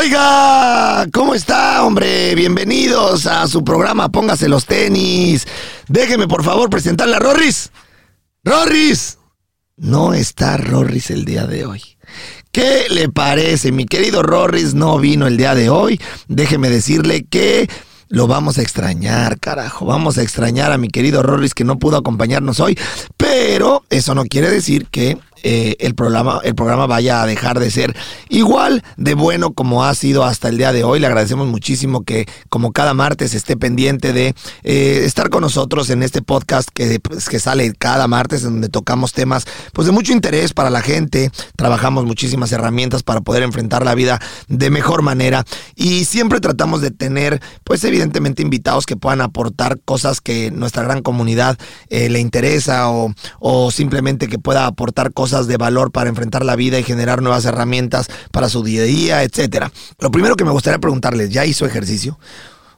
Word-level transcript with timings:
Oiga, 0.00 1.06
¿cómo 1.12 1.34
está, 1.34 1.84
hombre? 1.84 2.34
Bienvenidos 2.34 3.26
a 3.26 3.46
su 3.46 3.62
programa 3.62 4.08
Póngase 4.08 4.48
los 4.48 4.64
tenis. 4.64 5.46
Déjeme, 5.88 6.26
por 6.26 6.42
favor, 6.42 6.70
presentarle 6.70 7.16
a 7.16 7.18
Rorris. 7.18 7.70
¡Rorris! 8.42 9.18
No 9.76 10.14
está 10.14 10.56
Rorris 10.56 11.10
el 11.10 11.26
día 11.26 11.46
de 11.46 11.66
hoy. 11.66 11.82
¿Qué 12.50 12.86
le 12.88 13.10
parece? 13.10 13.72
Mi 13.72 13.84
querido 13.84 14.22
Rorris 14.22 14.72
no 14.72 14.98
vino 14.98 15.26
el 15.26 15.36
día 15.36 15.54
de 15.54 15.68
hoy. 15.68 16.00
Déjeme 16.28 16.70
decirle 16.70 17.26
que 17.26 17.68
lo 18.08 18.26
vamos 18.26 18.56
a 18.56 18.62
extrañar, 18.62 19.38
carajo. 19.38 19.84
Vamos 19.84 20.16
a 20.16 20.22
extrañar 20.22 20.72
a 20.72 20.78
mi 20.78 20.88
querido 20.88 21.22
Rorris 21.22 21.52
que 21.52 21.64
no 21.64 21.78
pudo 21.78 21.98
acompañarnos 21.98 22.58
hoy. 22.58 22.78
Pero 23.18 23.84
eso 23.90 24.14
no 24.14 24.24
quiere 24.24 24.48
decir 24.48 24.86
que 24.86 25.18
eh, 25.42 25.76
el, 25.78 25.94
programa, 25.94 26.40
el 26.44 26.54
programa 26.54 26.86
vaya 26.86 27.22
a 27.22 27.26
dejar 27.26 27.58
de 27.58 27.70
ser 27.70 27.96
igual 28.28 28.82
de 28.96 29.14
bueno 29.14 29.52
como 29.52 29.84
ha 29.84 29.94
sido 29.94 30.24
hasta 30.24 30.48
el 30.48 30.58
día 30.58 30.72
de 30.72 30.84
hoy. 30.84 31.00
Le 31.00 31.06
agradecemos 31.06 31.46
muchísimo 31.46 32.02
que 32.02 32.28
como 32.48 32.72
cada 32.72 32.94
martes 32.94 33.34
esté 33.34 33.56
pendiente 33.56 34.12
de 34.12 34.34
eh, 34.62 35.02
estar 35.04 35.30
con 35.30 35.42
nosotros 35.42 35.90
en 35.90 36.02
este 36.02 36.22
podcast 36.22 36.68
que, 36.72 37.00
pues, 37.00 37.28
que 37.28 37.40
sale 37.40 37.72
cada 37.72 38.06
martes 38.08 38.42
en 38.42 38.52
donde 38.52 38.68
tocamos 38.68 39.12
temas 39.12 39.46
pues 39.72 39.86
de 39.86 39.92
mucho 39.92 40.12
interés 40.12 40.52
para 40.52 40.70
la 40.70 40.82
gente. 40.82 41.30
Trabajamos 41.56 42.04
muchísimas 42.04 42.52
herramientas 42.52 43.02
para 43.02 43.20
poder 43.20 43.42
enfrentar 43.42 43.84
la 43.84 43.94
vida 43.94 44.20
de 44.48 44.70
mejor 44.70 45.02
manera 45.02 45.44
y 45.74 46.04
siempre 46.04 46.40
tratamos 46.40 46.80
de 46.80 46.90
tener 46.90 47.40
pues 47.64 47.84
evidentemente 47.84 48.42
invitados 48.42 48.86
que 48.86 48.96
puedan 48.96 49.20
aportar 49.20 49.80
cosas 49.84 50.20
que 50.20 50.50
nuestra 50.50 50.82
gran 50.82 51.02
comunidad 51.02 51.58
eh, 51.88 52.08
le 52.08 52.20
interesa 52.20 52.90
o, 52.90 53.14
o 53.38 53.70
simplemente 53.70 54.28
que 54.28 54.38
pueda 54.38 54.66
aportar 54.66 55.12
cosas 55.12 55.29
de 55.30 55.56
valor 55.56 55.90
para 55.90 56.10
enfrentar 56.10 56.44
la 56.44 56.56
vida 56.56 56.78
y 56.78 56.82
generar 56.82 57.22
nuevas 57.22 57.44
herramientas 57.44 58.08
para 58.32 58.48
su 58.48 58.62
día 58.62 58.82
a 58.82 58.84
día, 58.84 59.22
etcétera. 59.22 59.72
Lo 59.98 60.10
primero 60.10 60.36
que 60.36 60.44
me 60.44 60.50
gustaría 60.50 60.78
preguntarles, 60.78 61.30
¿ya 61.30 61.44
hizo 61.44 61.66
ejercicio? 61.66 62.18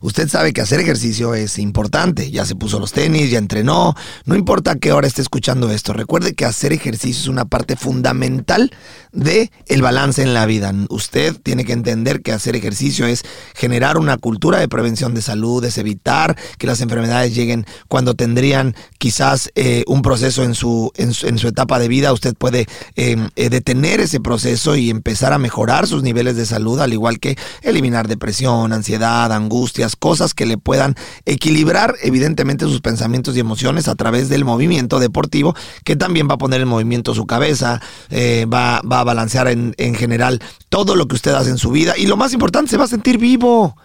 Usted 0.02 0.28
sabe 0.28 0.52
que 0.52 0.60
hacer 0.60 0.80
ejercicio 0.80 1.34
es 1.34 1.58
importante. 1.58 2.30
Ya 2.30 2.44
se 2.44 2.56
puso 2.56 2.80
los 2.80 2.92
tenis, 2.92 3.30
ya 3.30 3.38
entrenó. 3.38 3.94
No 4.24 4.34
importa 4.34 4.74
qué 4.74 4.92
hora 4.92 5.06
esté 5.06 5.22
escuchando 5.22 5.70
esto. 5.70 5.92
Recuerde 5.92 6.34
que 6.34 6.44
hacer 6.44 6.72
ejercicio 6.72 7.22
es 7.22 7.28
una 7.28 7.44
parte 7.44 7.76
fundamental 7.76 8.72
de 9.12 9.52
el 9.66 9.82
balance 9.82 10.22
en 10.22 10.34
la 10.34 10.44
vida. 10.46 10.74
Usted 10.88 11.36
tiene 11.42 11.64
que 11.64 11.72
entender 11.72 12.22
que 12.22 12.32
hacer 12.32 12.56
ejercicio 12.56 13.06
es 13.06 13.22
generar 13.54 13.96
una 13.96 14.16
cultura 14.16 14.58
de 14.58 14.68
prevención 14.68 15.14
de 15.14 15.22
salud, 15.22 15.64
es 15.64 15.78
evitar 15.78 16.36
que 16.58 16.66
las 16.66 16.80
enfermedades 16.80 17.34
lleguen 17.34 17.66
cuando 17.88 18.14
tendrían 18.14 18.74
quizás 18.98 19.50
eh, 19.54 19.84
un 19.86 20.02
proceso 20.02 20.42
en 20.42 20.54
su, 20.54 20.90
en 20.96 21.12
su, 21.12 21.48
etapa 21.48 21.78
de 21.78 21.88
vida. 21.88 22.12
Usted 22.12 22.34
puede 22.34 22.66
em, 22.96 23.28
eh, 23.36 23.50
detener 23.50 24.00
ese 24.00 24.20
proceso 24.20 24.74
y 24.74 24.90
empezar 24.90 25.32
a 25.32 25.38
mejorar 25.38 25.86
sus 25.86 26.02
niveles 26.02 26.36
de 26.36 26.46
salud, 26.46 26.80
al 26.80 26.92
igual 26.92 27.20
que 27.20 27.36
eliminar 27.62 28.08
depresión, 28.08 28.72
ansiedad, 28.72 29.30
angustias 29.32 29.91
cosas 29.96 30.34
que 30.34 30.46
le 30.46 30.58
puedan 30.58 30.94
equilibrar 31.24 31.94
evidentemente 32.02 32.64
sus 32.66 32.80
pensamientos 32.80 33.36
y 33.36 33.40
emociones 33.40 33.88
a 33.88 33.94
través 33.94 34.28
del 34.28 34.44
movimiento 34.44 34.98
deportivo, 34.98 35.54
que 35.84 35.96
también 35.96 36.28
va 36.28 36.34
a 36.34 36.38
poner 36.38 36.60
en 36.60 36.68
movimiento 36.68 37.14
su 37.14 37.26
cabeza, 37.26 37.80
eh, 38.10 38.46
va, 38.52 38.78
a 38.78 39.04
balancear 39.04 39.48
en, 39.48 39.74
en 39.78 39.94
general 39.94 40.40
todo 40.68 40.96
lo 40.96 41.06
que 41.08 41.16
usted 41.16 41.32
hace 41.32 41.50
en 41.50 41.58
su 41.58 41.70
vida. 41.70 41.94
Y 41.96 42.06
lo 42.06 42.16
más 42.16 42.32
importante, 42.32 42.70
se 42.70 42.76
va 42.76 42.84
a 42.84 42.88
sentir 42.88 43.18
vivo 43.18 43.76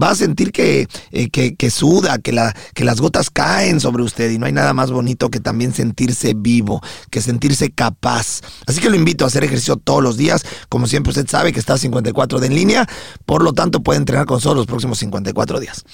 va 0.00 0.10
a 0.10 0.14
sentir 0.14 0.52
que, 0.52 0.88
eh, 1.10 1.28
que, 1.30 1.70
suda, 1.70 2.18
que, 2.18 2.32
la, 2.32 2.54
que 2.74 2.84
las 2.84 3.00
gotas 3.00 3.30
caen 3.30 3.80
sobre 3.80 4.02
usted 4.02 4.30
y 4.30 4.38
no 4.38 4.46
hay 4.46 4.52
nada 4.52 4.72
más 4.72 4.90
bonito 4.90 5.30
que 5.30 5.40
también 5.40 5.72
sentirse 5.72 6.34
vivo, 6.36 6.80
que 7.10 7.20
sentirse 7.20 7.70
capaz. 7.70 8.40
Así 8.66 8.80
que 8.80 8.90
lo 8.90 8.96
invito 8.96 9.24
a 9.24 9.28
hacer 9.28 9.44
ejercicio 9.44 9.76
todos 9.76 10.02
los 10.02 10.16
días. 10.16 10.44
Como 10.68 10.86
siempre 10.86 11.10
usted 11.10 11.28
sabe 11.28 11.52
que 11.52 11.60
está 11.60 11.78
54 11.78 12.40
de 12.40 12.44
en 12.44 12.54
línea, 12.54 12.88
por 13.26 13.42
lo 13.42 13.52
tanto 13.52 13.82
puede 13.82 13.98
entrenar 13.98 14.26
con 14.26 14.36
nosotros 14.36 14.58
los 14.58 14.66
próximos 14.66 14.98
54 14.98 15.60
días. 15.60 15.84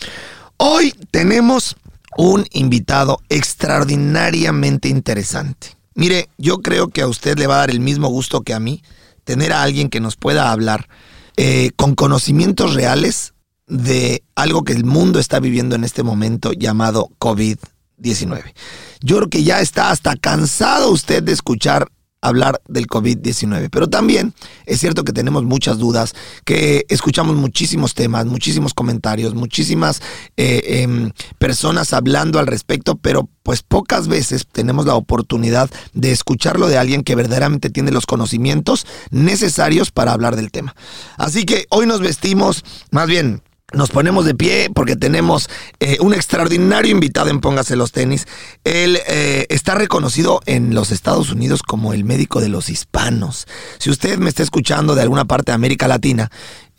Hoy 0.56 0.92
tenemos 1.10 1.76
un 2.16 2.44
invitado 2.52 3.20
extraordinariamente 3.28 4.88
interesante. 4.88 5.76
Mire, 5.94 6.28
yo 6.38 6.58
creo 6.58 6.88
que 6.88 7.02
a 7.02 7.06
usted 7.06 7.38
le 7.38 7.46
va 7.46 7.54
a 7.56 7.58
dar 7.58 7.70
el 7.70 7.80
mismo 7.80 8.08
gusto 8.08 8.42
que 8.42 8.54
a 8.54 8.60
mí 8.60 8.82
tener 9.24 9.52
a 9.52 9.62
alguien 9.62 9.88
que 9.88 10.00
nos 10.00 10.16
pueda 10.16 10.50
hablar 10.50 10.88
eh, 11.36 11.70
con 11.76 11.94
conocimientos 11.94 12.74
reales 12.74 13.32
de 13.70 14.22
algo 14.34 14.64
que 14.64 14.72
el 14.72 14.84
mundo 14.84 15.18
está 15.18 15.40
viviendo 15.40 15.76
en 15.76 15.84
este 15.84 16.02
momento 16.02 16.52
llamado 16.52 17.08
COVID-19. 17.18 18.52
Yo 19.00 19.16
creo 19.16 19.30
que 19.30 19.44
ya 19.44 19.60
está 19.60 19.90
hasta 19.90 20.16
cansado 20.16 20.90
usted 20.90 21.22
de 21.22 21.32
escuchar 21.32 21.88
hablar 22.20 22.60
del 22.68 22.86
COVID-19. 22.86 23.68
Pero 23.70 23.88
también 23.88 24.34
es 24.66 24.80
cierto 24.80 25.04
que 25.04 25.12
tenemos 25.12 25.44
muchas 25.44 25.78
dudas, 25.78 26.14
que 26.44 26.84
escuchamos 26.88 27.36
muchísimos 27.36 27.94
temas, 27.94 28.26
muchísimos 28.26 28.74
comentarios, 28.74 29.34
muchísimas 29.34 30.02
eh, 30.36 30.82
em, 30.82 31.12
personas 31.38 31.92
hablando 31.92 32.38
al 32.38 32.46
respecto, 32.46 32.96
pero 32.96 33.28
pues 33.42 33.62
pocas 33.62 34.06
veces 34.06 34.46
tenemos 34.50 34.86
la 34.86 34.94
oportunidad 34.94 35.70
de 35.94 36.12
escucharlo 36.12 36.68
de 36.68 36.78
alguien 36.78 37.02
que 37.02 37.14
verdaderamente 37.14 37.70
tiene 37.70 37.90
los 37.90 38.06
conocimientos 38.06 38.86
necesarios 39.10 39.90
para 39.90 40.12
hablar 40.12 40.36
del 40.36 40.50
tema. 40.50 40.74
Así 41.16 41.44
que 41.44 41.66
hoy 41.70 41.86
nos 41.86 42.00
vestimos, 42.00 42.64
más 42.90 43.06
bien, 43.08 43.42
nos 43.72 43.90
ponemos 43.90 44.24
de 44.24 44.34
pie 44.34 44.70
porque 44.74 44.96
tenemos 44.96 45.48
eh, 45.78 45.98
un 46.00 46.14
extraordinario 46.14 46.90
invitado 46.90 47.30
en 47.30 47.40
Póngase 47.40 47.76
los 47.76 47.92
tenis. 47.92 48.26
Él 48.64 48.98
eh, 49.06 49.46
está 49.48 49.74
reconocido 49.74 50.40
en 50.46 50.74
los 50.74 50.90
Estados 50.90 51.30
Unidos 51.30 51.62
como 51.62 51.92
el 51.92 52.04
médico 52.04 52.40
de 52.40 52.48
los 52.48 52.68
hispanos. 52.68 53.46
Si 53.78 53.90
usted 53.90 54.18
me 54.18 54.28
está 54.28 54.42
escuchando 54.42 54.94
de 54.94 55.02
alguna 55.02 55.24
parte 55.24 55.52
de 55.52 55.56
América 55.56 55.88
Latina, 55.88 56.30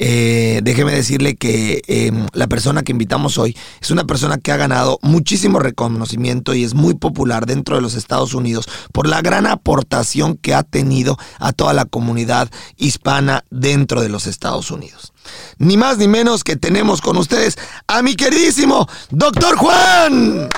eh, 0.03 0.61
déjeme 0.63 0.93
decirle 0.93 1.35
que 1.35 1.83
em, 1.85 2.25
la 2.33 2.47
persona 2.47 2.81
que 2.81 2.91
invitamos 2.91 3.37
hoy 3.37 3.55
es 3.79 3.91
una 3.91 4.05
persona 4.05 4.39
que 4.39 4.51
ha 4.51 4.57
ganado 4.57 4.97
muchísimo 5.03 5.59
reconocimiento 5.59 6.55
y 6.55 6.63
es 6.63 6.73
muy 6.73 6.95
popular 6.95 7.45
dentro 7.45 7.75
de 7.75 7.83
los 7.83 7.93
Estados 7.93 8.33
Unidos 8.33 8.67
por 8.91 9.07
la 9.07 9.21
gran 9.21 9.45
aportación 9.45 10.37
que 10.37 10.55
ha 10.55 10.63
tenido 10.63 11.19
a 11.37 11.53
toda 11.53 11.73
la 11.73 11.85
comunidad 11.85 12.49
hispana 12.77 13.45
dentro 13.51 14.01
de 14.01 14.09
los 14.09 14.25
Estados 14.25 14.71
Unidos 14.71 15.13
ni 15.59 15.77
más 15.77 15.99
ni 15.99 16.07
menos 16.07 16.43
que 16.43 16.55
tenemos 16.55 16.99
con 16.99 17.15
ustedes 17.17 17.55
a 17.85 18.01
mi 18.01 18.15
queridísimo 18.15 18.89
Doctor 19.11 19.55
Juan. 19.55 20.49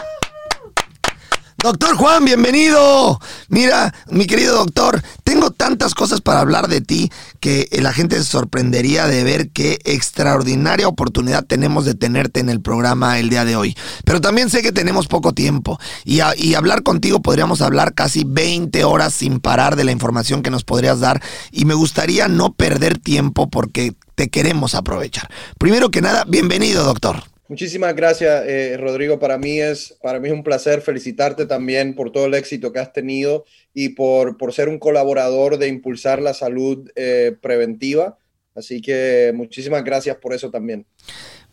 Doctor 1.64 1.96
Juan, 1.96 2.26
bienvenido. 2.26 3.22
Mira, 3.48 3.94
mi 4.10 4.28
querido 4.28 4.58
doctor, 4.58 5.02
tengo 5.24 5.50
tantas 5.50 5.96
cosas 5.96 6.20
para 6.20 6.42
hablar 6.42 6.68
de 6.68 6.82
ti 6.82 7.10
que 7.44 7.68
la 7.82 7.92
gente 7.92 8.16
se 8.16 8.24
sorprendería 8.24 9.06
de 9.06 9.22
ver 9.26 9.50
qué 9.50 9.78
extraordinaria 9.84 10.88
oportunidad 10.88 11.44
tenemos 11.44 11.84
de 11.84 11.94
tenerte 11.94 12.40
en 12.40 12.48
el 12.48 12.62
programa 12.62 13.20
el 13.20 13.28
día 13.28 13.44
de 13.44 13.58
hoy. 13.58 13.76
Pero 14.06 14.22
también 14.22 14.50
sé 14.50 14.62
que 14.62 14.72
tenemos 14.72 15.08
poco 15.08 15.34
tiempo 15.34 15.78
y, 16.06 16.22
hablar 16.22 16.84
contigo 16.84 17.22
podríamos 17.22 17.62
hablar 17.62 17.96
casi 17.96 18.24
20 18.26 18.86
horas 18.86 19.14
sin 19.14 19.42
parar 19.42 19.76
de 19.76 19.84
la 19.84 19.92
información 19.92 20.42
que 20.42 20.52
nos 20.52 20.64
podrías 20.64 21.02
dar 21.02 21.22
y 21.52 21.66
me 21.66 21.74
gustaría 21.74 22.30
no 22.30 22.54
perder 22.54 22.98
tiempo 22.98 23.50
porque 23.50 23.92
te 24.16 24.30
queremos 24.30 24.74
aprovechar. 24.74 25.28
Primero 25.58 25.92
que 25.92 26.02
nada, 26.02 26.24
bienvenido, 26.26 26.86
doctor. 26.86 27.24
Muchísimas 27.50 27.94
gracias, 27.94 28.46
eh, 28.48 28.78
Rodrigo. 28.80 29.20
Para 29.20 29.38
mí, 29.38 29.60
es, 29.60 29.98
para 30.02 30.18
mí 30.22 30.30
es 30.30 30.34
un 30.34 30.44
placer 30.44 30.82
felicitarte 30.82 31.46
también 31.46 31.94
por 31.94 32.10
todo 32.14 32.26
el 32.26 32.36
éxito 32.36 32.72
que 32.72 32.80
has 32.80 32.94
tenido 32.94 33.44
y 33.74 33.90
por, 33.90 34.38
por 34.38 34.54
ser 34.54 34.70
un 34.70 34.80
colaborador 34.80 35.58
de 35.58 35.68
impulsar 35.68 36.22
la 36.22 36.34
salud 36.34 36.90
eh, 36.96 37.36
preventiva. 37.42 38.18
Así 38.56 38.82
que 38.82 39.32
muchísimas 39.36 39.84
gracias 39.84 40.18
por 40.18 40.34
eso 40.34 40.52
también. 40.52 40.86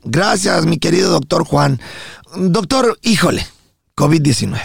Gracias, 0.05 0.67
mi 0.67 0.79
querido 0.79 1.11
doctor 1.11 1.45
Juan. 1.45 1.81
Doctor, 2.37 2.99
híjole, 3.03 3.43
COVID-19. 3.97 4.59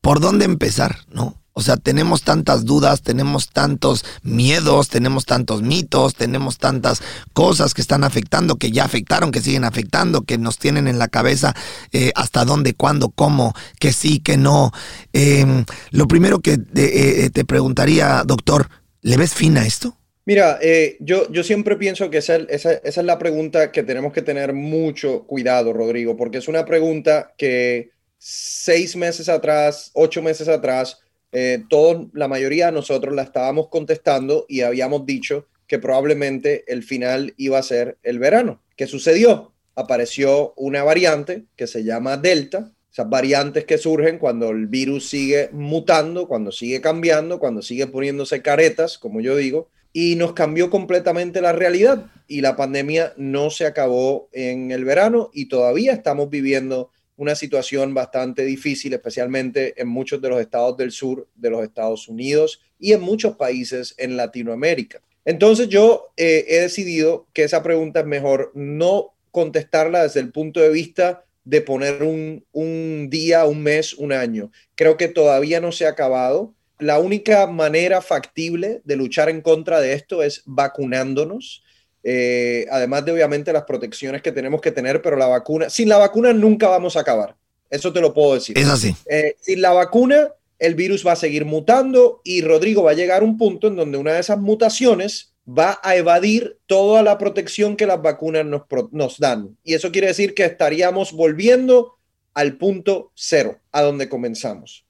¿Por 0.00 0.20
dónde 0.20 0.44
empezar? 0.44 0.96
¿No? 1.08 1.39
O 1.60 1.62
sea, 1.62 1.76
tenemos 1.76 2.22
tantas 2.22 2.64
dudas, 2.64 3.02
tenemos 3.02 3.50
tantos 3.50 4.04
miedos, 4.22 4.88
tenemos 4.88 5.26
tantos 5.26 5.60
mitos, 5.60 6.14
tenemos 6.14 6.56
tantas 6.56 7.02
cosas 7.34 7.74
que 7.74 7.82
están 7.82 8.02
afectando, 8.02 8.56
que 8.56 8.70
ya 8.70 8.84
afectaron, 8.84 9.30
que 9.30 9.42
siguen 9.42 9.64
afectando, 9.64 10.22
que 10.22 10.38
nos 10.38 10.58
tienen 10.58 10.88
en 10.88 10.98
la 10.98 11.08
cabeza 11.08 11.54
eh, 11.92 12.12
hasta 12.14 12.46
dónde, 12.46 12.72
cuándo, 12.72 13.10
cómo, 13.10 13.54
que 13.78 13.92
sí, 13.92 14.20
que 14.20 14.38
no. 14.38 14.72
Em, 15.12 15.66
lo 15.90 16.08
primero 16.08 16.40
que 16.40 16.58
eh, 16.74 17.28
te 17.30 17.44
preguntaría, 17.44 18.22
doctor, 18.24 18.68
¿le 19.02 19.18
ves 19.18 19.34
fin 19.34 19.58
a 19.58 19.66
esto? 19.66 19.98
Mira, 20.24 20.58
eh, 20.62 20.96
yo, 21.00 21.30
yo 21.30 21.42
siempre 21.42 21.76
pienso 21.76 22.08
que 22.08 22.18
esa, 22.18 22.36
esa, 22.36 22.72
es 22.72 22.96
la 22.96 23.18
pregunta 23.18 23.70
que 23.70 23.82
tenemos 23.82 24.14
que 24.14 24.22
tener 24.22 24.54
mucho 24.54 25.26
cuidado, 25.26 25.74
Rodrigo, 25.74 26.16
porque 26.16 26.38
es 26.38 26.48
una 26.48 26.64
pregunta 26.64 27.34
que 27.36 27.90
seis 28.16 28.96
meses 28.96 29.28
atrás, 29.28 29.90
ocho 29.92 30.22
meses 30.22 30.48
atrás, 30.48 31.00
eh, 31.32 31.62
todos, 31.68 32.08
la 32.12 32.28
mayoría 32.28 32.66
de 32.66 32.72
nosotros 32.72 33.14
la 33.14 33.22
estábamos 33.22 33.68
contestando 33.68 34.46
y 34.48 34.62
habíamos 34.62 35.06
dicho 35.06 35.46
que 35.66 35.78
probablemente 35.78 36.64
el 36.66 36.82
final 36.82 37.34
iba 37.36 37.58
a 37.58 37.62
ser 37.62 37.98
el 38.02 38.18
verano. 38.18 38.60
¿Qué 38.76 38.86
sucedió? 38.86 39.52
Apareció 39.76 40.52
una 40.56 40.82
variante 40.82 41.44
que 41.54 41.66
se 41.66 41.84
llama 41.84 42.16
Delta, 42.16 42.72
esas 42.92 43.08
variantes 43.08 43.64
que 43.64 43.78
surgen 43.78 44.18
cuando 44.18 44.50
el 44.50 44.66
virus 44.66 45.08
sigue 45.08 45.48
mutando, 45.52 46.26
cuando 46.26 46.50
sigue 46.50 46.80
cambiando, 46.80 47.38
cuando 47.38 47.62
sigue 47.62 47.86
poniéndose 47.86 48.42
caretas, 48.42 48.98
como 48.98 49.20
yo 49.20 49.36
digo, 49.36 49.68
y 49.92 50.16
nos 50.16 50.32
cambió 50.32 50.70
completamente 50.70 51.40
la 51.40 51.52
realidad 51.52 52.06
y 52.26 52.40
la 52.40 52.56
pandemia 52.56 53.12
no 53.16 53.50
se 53.50 53.66
acabó 53.66 54.28
en 54.32 54.70
el 54.70 54.84
verano 54.84 55.30
y 55.32 55.46
todavía 55.46 55.92
estamos 55.92 56.30
viviendo 56.30 56.90
una 57.20 57.34
situación 57.34 57.92
bastante 57.92 58.44
difícil, 58.46 58.94
especialmente 58.94 59.74
en 59.80 59.88
muchos 59.88 60.22
de 60.22 60.30
los 60.30 60.40
estados 60.40 60.76
del 60.78 60.90
sur 60.90 61.28
de 61.34 61.50
los 61.50 61.62
Estados 61.62 62.08
Unidos 62.08 62.62
y 62.78 62.92
en 62.94 63.02
muchos 63.02 63.36
países 63.36 63.94
en 63.98 64.16
Latinoamérica. 64.16 65.02
Entonces 65.26 65.68
yo 65.68 66.12
eh, 66.16 66.46
he 66.48 66.60
decidido 66.60 67.26
que 67.34 67.44
esa 67.44 67.62
pregunta 67.62 68.00
es 68.00 68.06
mejor 68.06 68.52
no 68.54 69.12
contestarla 69.30 70.02
desde 70.02 70.20
el 70.20 70.32
punto 70.32 70.60
de 70.60 70.70
vista 70.70 71.26
de 71.44 71.60
poner 71.60 72.02
un, 72.02 72.42
un 72.52 73.08
día, 73.10 73.44
un 73.44 73.62
mes, 73.62 73.92
un 73.92 74.12
año. 74.12 74.50
Creo 74.74 74.96
que 74.96 75.08
todavía 75.08 75.60
no 75.60 75.72
se 75.72 75.84
ha 75.84 75.90
acabado 75.90 76.54
la 76.78 76.98
única 76.98 77.46
manera 77.46 78.00
factible 78.00 78.80
de 78.84 78.96
luchar 78.96 79.28
en 79.28 79.42
contra 79.42 79.78
de 79.80 79.92
esto 79.92 80.22
es 80.22 80.42
vacunándonos. 80.46 81.62
Eh, 82.02 82.66
además 82.70 83.04
de 83.04 83.12
obviamente 83.12 83.52
las 83.52 83.64
protecciones 83.64 84.22
que 84.22 84.32
tenemos 84.32 84.60
que 84.60 84.72
tener, 84.72 85.02
pero 85.02 85.16
la 85.16 85.26
vacuna, 85.26 85.68
sin 85.68 85.88
la 85.88 85.98
vacuna 85.98 86.32
nunca 86.32 86.68
vamos 86.68 86.96
a 86.96 87.00
acabar. 87.00 87.36
Eso 87.68 87.92
te 87.92 88.00
lo 88.00 88.12
puedo 88.12 88.34
decir. 88.34 88.58
Es 88.58 88.68
así. 88.68 88.94
Eh, 89.08 89.36
sin 89.40 89.60
la 89.60 89.72
vacuna, 89.72 90.30
el 90.58 90.74
virus 90.74 91.06
va 91.06 91.12
a 91.12 91.16
seguir 91.16 91.44
mutando 91.44 92.20
y 92.24 92.42
Rodrigo 92.42 92.82
va 92.82 92.92
a 92.92 92.94
llegar 92.94 93.22
a 93.22 93.24
un 93.24 93.38
punto 93.38 93.68
en 93.68 93.76
donde 93.76 93.98
una 93.98 94.12
de 94.12 94.20
esas 94.20 94.38
mutaciones 94.38 95.32
va 95.46 95.80
a 95.82 95.96
evadir 95.96 96.58
toda 96.66 97.02
la 97.02 97.18
protección 97.18 97.76
que 97.76 97.86
las 97.86 98.02
vacunas 98.02 98.44
nos, 98.44 98.62
nos 98.92 99.18
dan. 99.18 99.56
Y 99.64 99.74
eso 99.74 99.90
quiere 99.90 100.08
decir 100.08 100.34
que 100.34 100.44
estaríamos 100.44 101.12
volviendo 101.12 101.96
al 102.34 102.56
punto 102.56 103.10
cero, 103.14 103.58
a 103.72 103.82
donde 103.82 104.08
comenzamos. 104.08 104.84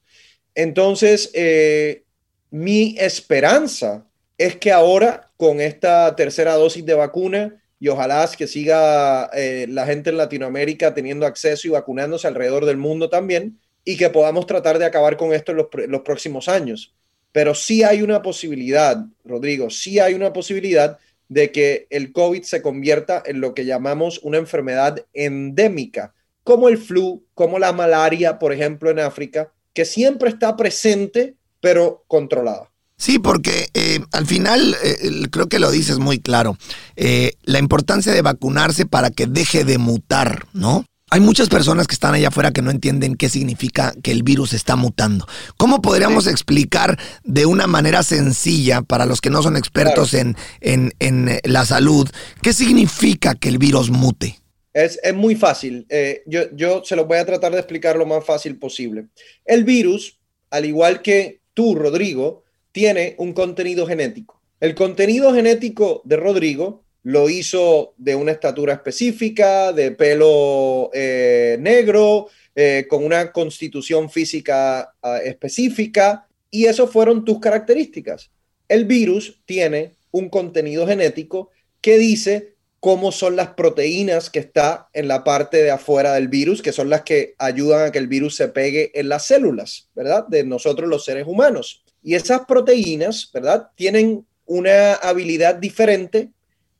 Entonces, 0.55 1.31
eh, 1.33 2.03
mi 2.49 2.95
esperanza 2.99 4.05
es 4.45 4.55
que 4.55 4.71
ahora, 4.71 5.29
con 5.37 5.61
esta 5.61 6.15
tercera 6.15 6.55
dosis 6.55 6.85
de 6.85 6.95
vacuna, 6.95 7.61
y 7.79 7.87
ojalá 7.89 8.29
que 8.37 8.47
siga 8.47 9.29
eh, 9.33 9.65
la 9.69 9.85
gente 9.85 10.09
en 10.09 10.17
Latinoamérica 10.17 10.93
teniendo 10.93 11.25
acceso 11.25 11.67
y 11.67 11.71
vacunándose 11.71 12.27
alrededor 12.27 12.65
del 12.65 12.77
mundo 12.77 13.09
también, 13.09 13.59
y 13.85 13.97
que 13.97 14.09
podamos 14.09 14.45
tratar 14.47 14.79
de 14.79 14.85
acabar 14.85 15.17
con 15.17 15.33
esto 15.33 15.51
en 15.51 15.57
los, 15.57 15.67
los 15.87 16.01
próximos 16.01 16.47
años. 16.47 16.93
Pero 17.31 17.53
sí 17.55 17.83
hay 17.83 18.01
una 18.01 18.21
posibilidad, 18.21 18.97
Rodrigo, 19.23 19.69
sí 19.69 19.99
hay 19.99 20.15
una 20.15 20.33
posibilidad 20.33 20.97
de 21.29 21.51
que 21.51 21.87
el 21.91 22.11
COVID 22.11 22.41
se 22.41 22.61
convierta 22.61 23.21
en 23.25 23.41
lo 23.41 23.53
que 23.53 23.65
llamamos 23.65 24.19
una 24.23 24.37
enfermedad 24.37 25.05
endémica, 25.13 26.13
como 26.43 26.67
el 26.67 26.79
flu, 26.79 27.23
como 27.35 27.59
la 27.59 27.73
malaria, 27.73 28.39
por 28.39 28.53
ejemplo, 28.53 28.89
en 28.89 28.99
África, 28.99 29.51
que 29.73 29.85
siempre 29.85 30.29
está 30.29 30.55
presente, 30.57 31.35
pero 31.59 32.03
controlada. 32.07 32.70
Sí, 33.01 33.17
porque 33.17 33.69
eh, 33.73 34.01
al 34.11 34.27
final, 34.27 34.75
eh, 34.83 35.23
creo 35.31 35.49
que 35.49 35.57
lo 35.57 35.71
dices 35.71 35.97
muy 35.97 36.19
claro, 36.19 36.55
eh, 36.95 37.33
la 37.41 37.57
importancia 37.57 38.13
de 38.13 38.21
vacunarse 38.21 38.85
para 38.85 39.09
que 39.09 39.25
deje 39.25 39.65
de 39.65 39.79
mutar, 39.79 40.45
¿no? 40.53 40.85
Hay 41.09 41.19
muchas 41.19 41.49
personas 41.49 41.87
que 41.87 41.95
están 41.95 42.13
allá 42.13 42.27
afuera 42.27 42.51
que 42.51 42.61
no 42.61 42.69
entienden 42.69 43.15
qué 43.15 43.27
significa 43.27 43.95
que 44.03 44.11
el 44.11 44.21
virus 44.21 44.53
está 44.53 44.75
mutando. 44.75 45.27
¿Cómo 45.57 45.81
podríamos 45.81 46.27
explicar 46.27 46.99
de 47.23 47.47
una 47.47 47.65
manera 47.65 48.03
sencilla 48.03 48.83
para 48.83 49.07
los 49.07 49.19
que 49.19 49.31
no 49.31 49.41
son 49.41 49.57
expertos 49.57 50.13
en, 50.13 50.37
en, 50.59 50.93
en 50.99 51.39
la 51.43 51.65
salud 51.65 52.07
qué 52.43 52.53
significa 52.53 53.33
que 53.33 53.49
el 53.49 53.57
virus 53.57 53.89
mute? 53.89 54.37
Es, 54.73 54.99
muy 55.15 55.33
fácil. 55.33 55.87
Eh, 55.89 56.21
yo, 56.27 56.43
yo 56.53 56.83
se 56.85 56.95
lo 56.95 57.05
voy 57.05 57.17
a 57.17 57.25
tratar 57.25 57.51
de 57.51 57.57
explicar 57.57 57.95
lo 57.95 58.05
más 58.05 58.23
fácil 58.23 58.59
posible. 58.59 59.07
El 59.43 59.63
virus, 59.63 60.19
al 60.51 60.65
igual 60.65 61.01
que 61.01 61.41
tú, 61.55 61.73
Rodrigo, 61.73 62.43
tiene 62.71 63.15
un 63.17 63.33
contenido 63.33 63.85
genético. 63.85 64.41
El 64.59 64.75
contenido 64.75 65.33
genético 65.33 66.01
de 66.05 66.17
Rodrigo 66.17 66.83
lo 67.03 67.29
hizo 67.29 67.93
de 67.97 68.15
una 68.15 68.31
estatura 68.31 68.73
específica, 68.73 69.73
de 69.73 69.91
pelo 69.91 70.91
eh, 70.93 71.57
negro, 71.59 72.27
eh, 72.55 72.85
con 72.89 73.03
una 73.03 73.31
constitución 73.31 74.09
física 74.09 74.93
ah, 75.01 75.17
específica, 75.23 76.27
y 76.49 76.65
eso 76.65 76.87
fueron 76.87 77.25
tus 77.25 77.39
características. 77.39 78.29
El 78.67 78.85
virus 78.85 79.41
tiene 79.45 79.95
un 80.11 80.29
contenido 80.29 80.85
genético 80.85 81.49
que 81.81 81.97
dice 81.97 82.55
cómo 82.79 83.11
son 83.11 83.35
las 83.35 83.49
proteínas 83.49 84.29
que 84.29 84.39
está 84.39 84.89
en 84.93 85.07
la 85.07 85.23
parte 85.23 85.63
de 85.63 85.71
afuera 85.71 86.13
del 86.13 86.27
virus, 86.27 86.61
que 86.61 86.71
son 86.71 86.89
las 86.89 87.01
que 87.01 87.35
ayudan 87.37 87.85
a 87.85 87.91
que 87.91 87.99
el 87.99 88.07
virus 88.07 88.35
se 88.35 88.47
pegue 88.47 88.91
en 88.99 89.07
las 89.07 89.27
células, 89.27 89.89
¿verdad? 89.95 90.27
De 90.27 90.43
nosotros 90.43 90.89
los 90.89 91.05
seres 91.05 91.25
humanos. 91.27 91.83
Y 92.03 92.15
esas 92.15 92.45
proteínas, 92.45 93.29
¿verdad? 93.33 93.69
Tienen 93.75 94.25
una 94.45 94.93
habilidad 94.95 95.55
diferente 95.55 96.31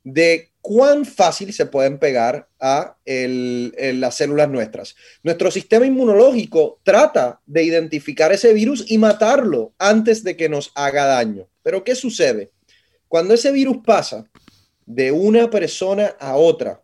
de 0.04 0.50
cuán 0.60 1.04
fácil 1.04 1.52
se 1.52 1.66
pueden 1.66 1.98
pegar 1.98 2.48
a 2.60 2.96
las 3.04 4.14
células 4.16 4.48
nuestras. 4.48 4.94
Nuestro 5.22 5.50
sistema 5.50 5.86
inmunológico 5.86 6.80
trata 6.82 7.40
de 7.46 7.64
identificar 7.64 8.32
ese 8.32 8.52
virus 8.52 8.84
y 8.88 8.98
matarlo 8.98 9.74
antes 9.78 10.24
de 10.24 10.36
que 10.36 10.48
nos 10.48 10.70
haga 10.74 11.04
daño. 11.06 11.48
Pero 11.62 11.84
¿qué 11.84 11.94
sucede? 11.94 12.50
Cuando 13.08 13.34
ese 13.34 13.52
virus 13.52 13.78
pasa 13.84 14.24
de 14.86 15.12
una 15.12 15.50
persona 15.50 16.16
a 16.18 16.36
otra, 16.36 16.82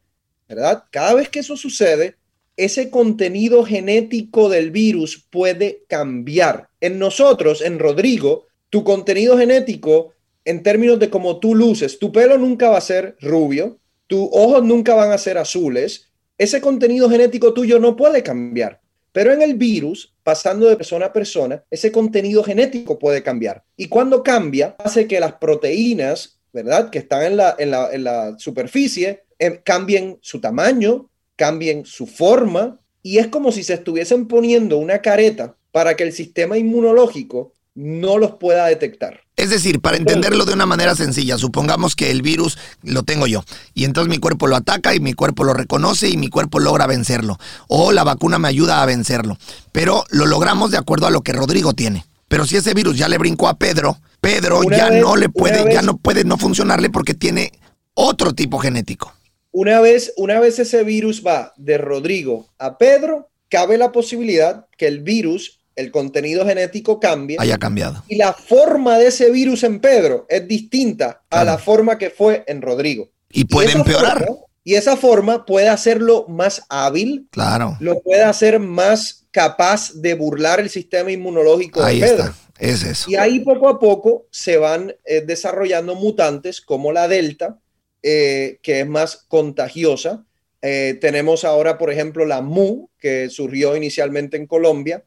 ¿verdad? 0.49 0.85
Cada 0.91 1.15
vez 1.15 1.29
que 1.29 1.41
eso 1.41 1.57
sucede, 1.57 2.17
ese 2.59 2.91
contenido 2.91 3.65
genético 3.65 4.49
del 4.49 4.71
virus 4.71 5.27
puede 5.31 5.85
cambiar. 5.89 6.69
En 6.81 6.99
nosotros, 6.99 7.63
en 7.63 7.79
Rodrigo, 7.79 8.47
tu 8.69 8.85
contenido 8.85 9.39
genético, 9.39 10.13
en 10.45 10.63
términos 10.63 10.99
de 10.99 11.09
cómo 11.09 11.41
tú 11.41 11.55
luces, 11.55 11.99
tu 11.99 12.13
pelo 12.13 12.37
nunca 12.37 12.69
va 12.69 12.79
a 12.79 12.83
ser 12.83 13.17
rubio, 13.21 13.79
tus 14.07 14.29
ojos 14.33 14.63
nunca 14.65 14.95
van 14.95 15.13
a 15.13 15.19
ser 15.19 15.39
azules, 15.39 16.11
ese 16.37 16.61
contenido 16.61 17.09
genético 17.09 17.55
tuyo 17.55 17.79
no 17.79 17.97
puede 17.97 18.23
cambiar. 18.23 18.81
Pero 19.13 19.33
en 19.33 19.41
el 19.41 19.55
virus, 19.55 20.15
pasando 20.23 20.69
de 20.69 20.77
persona 20.77 21.07
a 21.07 21.13
persona, 21.13 21.65
ese 21.71 21.91
contenido 21.91 22.45
genético 22.45 22.99
puede 22.99 23.23
cambiar. 23.23 23.65
Y 23.77 23.89
cuando 23.89 24.23
cambia, 24.23 24.77
hace 24.79 25.07
que 25.07 25.19
las 25.19 25.33
proteínas 25.35 26.39
¿verdad? 26.53 26.91
Que 26.91 26.99
están 26.99 27.23
en 27.25 27.37
la, 27.37 27.57
en 27.59 28.05
la, 28.05 28.39
superficie, 28.39 29.25
eh, 29.39 29.61
cambien 29.65 30.19
su 30.21 30.41
tamaño, 30.41 31.11
cambien 31.39 31.87
su 31.87 32.07
forma, 32.07 32.81
y 33.03 33.19
es 33.19 33.29
como 33.29 33.53
si 33.53 33.63
se 33.63 33.75
estuviesen 33.75 34.27
poniendo 34.27 34.77
una 34.77 34.99
careta 34.99 35.55
para 35.73 35.97
que 35.97 36.03
el 36.03 36.13
sistema 36.13 36.59
inmunológico 36.59 37.55
no 37.75 38.19
los 38.19 38.33
pueda 38.33 38.67
detectar. 38.67 39.21
Es 39.37 39.51
decir, 39.51 39.81
para 39.81 39.97
entenderlo 39.97 40.45
de 40.45 40.53
una 40.53 40.67
manera 40.67 40.97
sencilla, 40.97 41.39
supongamos 41.39 41.95
que 41.95 42.11
el 42.11 42.23
virus 42.23 42.59
lo 42.83 43.05
tengo 43.05 43.29
yo 43.29 43.45
y 43.73 43.85
entonces 43.85 44.11
mi 44.11 44.19
cuerpo 44.19 44.49
lo 44.49 44.57
ataca 44.57 44.97
y 44.97 45.01
mi 45.01 45.13
cuerpo 45.13 45.45
lo 45.45 45.55
reconoce 45.55 46.09
y 46.09 46.17
mi 46.17 46.29
cuerpo 46.29 46.59
logra 46.59 46.89
vencerlo 46.89 47.39
o 47.69 47.93
la 47.93 48.03
vacuna 48.03 48.41
me 48.41 48.49
ayuda 48.49 48.83
a 48.83 48.87
vencerlo, 48.87 49.39
pero 49.71 50.05
lo 50.11 50.27
logramos 50.27 50.73
de 50.73 50.79
acuerdo 50.79 51.07
a 51.07 51.11
lo 51.11 51.23
que 51.23 51.33
Rodrigo 51.33 51.73
tiene. 51.73 52.05
Pero 52.27 52.47
si 52.47 52.57
ese 52.57 52.75
virus 52.75 52.99
ya 52.99 53.09
le 53.09 53.17
brincó 53.17 53.49
a 53.49 53.57
Pedro, 53.57 53.97
Pedro 54.21 54.63
ya 54.65 54.91
no 54.91 55.15
le 55.15 55.29
puede, 55.29 55.73
ya 55.73 55.83
no 55.83 55.97
puede 55.99 56.25
no 56.25 56.37
funcionarle 56.37 56.91
porque 56.91 57.15
tiene 57.15 57.53
otro 57.95 58.35
tipo 58.35 58.59
genético. 58.59 59.15
Una 59.51 59.81
vez, 59.81 60.13
una 60.17 60.41
vez 60.41 60.59
ese 60.59 60.85
virus 60.85 61.25
va 61.27 61.53
de 61.57 61.79
Rodrigo 61.79 62.49
a 62.59 62.79
Pedro, 62.79 63.31
cabe 63.49 63.79
la 63.79 63.93
posibilidad 63.93 64.67
que 64.77 64.87
el 64.87 65.01
virus, 65.01 65.61
el 65.75 65.91
contenido 65.91 66.45
genético 66.47 67.01
cambie. 67.01 67.37
Haya 67.39 67.59
cambiado. 67.59 68.05
Y 68.09 68.17
la 68.17 68.33
forma 68.33 68.99
de 68.99 69.09
ese 69.09 69.31
virus 69.31 69.65
en 69.65 69.81
Pedro 69.81 70.27
es 70.29 70.47
distinta 70.47 71.23
a 71.31 71.45
la 71.45 71.59
forma 71.59 71.99
que 71.99 72.11
fue 72.11 72.45
en 72.47 72.63
Rodrigo. 72.63 73.11
Y 73.31 73.45
puede 73.45 73.73
empeorar. 73.73 74.29
y 74.65 74.75
esa 74.75 74.97
forma 74.97 75.47
puede 75.47 75.69
hacerlo 75.69 76.27
más 76.29 76.63
hábil. 76.69 77.29
Claro. 77.31 77.77
Lo 77.81 78.01
puede 78.01 78.23
hacer 78.23 78.59
más 78.59 79.27
capaz 79.31 79.93
de 79.95 80.15
burlar 80.15 80.61
el 80.61 80.71
sistema 80.71 81.11
inmunológico 81.11 81.83
Ahí 81.83 82.01
de 82.01 82.07
Pedro. 82.07 82.25
Está. 82.25 82.35
Es 82.59 82.83
eso. 82.83 83.11
Y 83.11 83.15
ahí 83.15 83.41
poco 83.41 83.69
a 83.69 83.79
poco 83.79 84.27
se 84.31 84.57
van 84.57 84.95
eh, 85.05 85.21
desarrollando 85.25 85.95
mutantes 85.95 86.61
como 86.61 86.93
la 86.93 87.07
Delta, 87.07 87.59
eh, 88.03 88.59
que 88.63 88.81
es 88.81 88.87
más 88.87 89.25
contagiosa. 89.29 90.25
Eh, 90.63 90.99
tenemos 91.01 91.45
ahora, 91.45 91.79
por 91.79 91.91
ejemplo, 91.91 92.25
la 92.25 92.43
MU, 92.43 92.91
que 92.99 93.31
surgió 93.31 93.77
inicialmente 93.77 94.37
en 94.37 94.47
Colombia, 94.47 95.05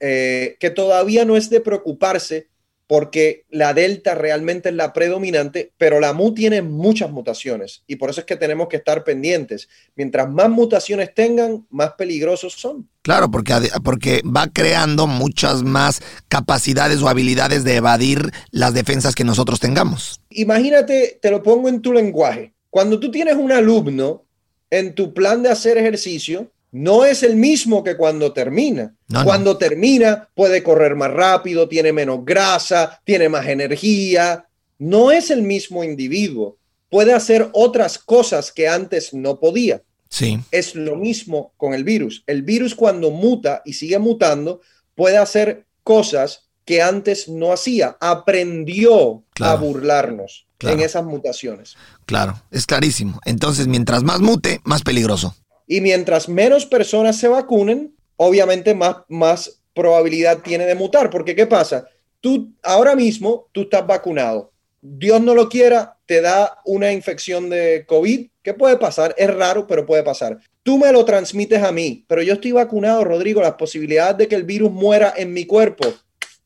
que 0.00 0.72
todavía 0.74 1.24
no 1.24 1.36
es 1.36 1.48
de 1.48 1.60
preocuparse 1.60 2.48
porque 2.86 3.44
la 3.50 3.74
delta 3.74 4.14
realmente 4.14 4.68
es 4.68 4.74
la 4.74 4.92
predominante, 4.92 5.72
pero 5.76 5.98
la 6.00 6.12
mu 6.12 6.34
tiene 6.34 6.62
muchas 6.62 7.10
mutaciones 7.10 7.82
y 7.86 7.96
por 7.96 8.10
eso 8.10 8.20
es 8.20 8.26
que 8.26 8.36
tenemos 8.36 8.68
que 8.68 8.76
estar 8.76 9.02
pendientes. 9.02 9.68
Mientras 9.96 10.30
más 10.30 10.48
mutaciones 10.48 11.12
tengan, 11.12 11.66
más 11.70 11.92
peligrosos 11.94 12.54
son. 12.54 12.88
Claro, 13.02 13.30
porque, 13.30 13.54
porque 13.82 14.22
va 14.24 14.48
creando 14.48 15.06
muchas 15.06 15.62
más 15.62 16.00
capacidades 16.28 17.02
o 17.02 17.08
habilidades 17.08 17.64
de 17.64 17.76
evadir 17.76 18.30
las 18.50 18.74
defensas 18.74 19.14
que 19.14 19.24
nosotros 19.24 19.60
tengamos. 19.60 20.20
Imagínate, 20.30 21.18
te 21.20 21.30
lo 21.30 21.42
pongo 21.42 21.68
en 21.68 21.82
tu 21.82 21.92
lenguaje. 21.92 22.52
Cuando 22.70 23.00
tú 23.00 23.10
tienes 23.10 23.36
un 23.36 23.52
alumno 23.52 24.24
en 24.70 24.94
tu 24.94 25.14
plan 25.14 25.42
de 25.42 25.50
hacer 25.50 25.78
ejercicio, 25.78 26.50
no 26.76 27.06
es 27.06 27.22
el 27.22 27.36
mismo 27.36 27.82
que 27.82 27.96
cuando 27.96 28.34
termina. 28.34 28.94
cuando 29.24 29.56
termina 29.56 30.28
puede 30.34 30.62
correr 30.62 30.94
más 30.94 31.10
rápido, 31.10 31.68
tiene 31.68 31.90
menos 31.90 32.22
grasa, 32.22 33.00
tiene 33.02 33.30
más 33.30 33.46
energía. 33.46 34.46
no 34.78 35.10
es 35.10 35.30
el 35.30 35.40
mismo 35.40 35.84
individuo. 35.84 36.58
Puede 36.90 37.14
hacer 37.14 37.48
otras 37.54 37.98
cosas 37.98 38.52
que 38.52 38.68
antes 38.68 39.14
no 39.14 39.40
podía. 39.40 39.82
Sí. 40.10 40.38
Es 40.50 40.74
lo 40.74 40.96
mismo 40.96 41.54
con 41.56 41.72
el 41.72 41.82
virus. 41.82 42.22
El 42.26 42.42
virus 42.42 42.74
cuando 42.74 43.10
muta 43.10 43.62
y 43.64 43.72
sigue 43.72 43.98
mutando, 43.98 44.60
puede 44.94 45.16
hacer 45.16 45.64
cosas 45.82 46.42
que 46.66 46.82
antes 46.82 47.26
no 47.26 47.54
hacía. 47.54 47.96
Aprendió 48.00 49.24
a 49.40 49.54
burlarnos 49.54 50.46
en 50.60 50.80
esas 50.80 51.04
mutaciones. 51.04 51.74
Claro, 52.04 52.42
es 52.50 52.66
clarísimo. 52.66 53.18
Entonces, 53.24 53.66
mientras 53.66 54.02
más 54.02 54.20
mute, 54.20 54.60
más 54.64 54.82
peligroso. 54.82 55.34
Y 55.66 55.80
mientras 55.80 56.28
menos 56.28 56.66
personas 56.66 57.18
se 57.18 57.28
vacunen, 57.28 57.94
obviamente 58.16 58.74
más, 58.74 58.96
más 59.08 59.60
probabilidad 59.74 60.38
tiene 60.42 60.64
de 60.66 60.74
mutar. 60.74 61.10
Porque, 61.10 61.34
¿qué 61.34 61.46
pasa? 61.46 61.86
Tú 62.20 62.52
ahora 62.62 62.94
mismo, 62.94 63.48
tú 63.52 63.62
estás 63.62 63.86
vacunado. 63.86 64.52
Dios 64.80 65.20
no 65.20 65.34
lo 65.34 65.48
quiera, 65.48 65.96
te 66.06 66.20
da 66.20 66.60
una 66.64 66.92
infección 66.92 67.50
de 67.50 67.84
COVID. 67.86 68.28
¿Qué 68.42 68.54
puede 68.54 68.76
pasar? 68.76 69.14
Es 69.18 69.34
raro, 69.34 69.66
pero 69.66 69.84
puede 69.84 70.02
pasar. 70.02 70.38
Tú 70.62 70.78
me 70.78 70.92
lo 70.92 71.04
transmites 71.04 71.62
a 71.62 71.72
mí, 71.72 72.04
pero 72.06 72.22
yo 72.22 72.34
estoy 72.34 72.52
vacunado, 72.52 73.04
Rodrigo. 73.04 73.42
Las 73.42 73.54
posibilidades 73.54 74.18
de 74.18 74.28
que 74.28 74.36
el 74.36 74.44
virus 74.44 74.70
muera 74.70 75.12
en 75.16 75.32
mi 75.32 75.44
cuerpo 75.44 75.92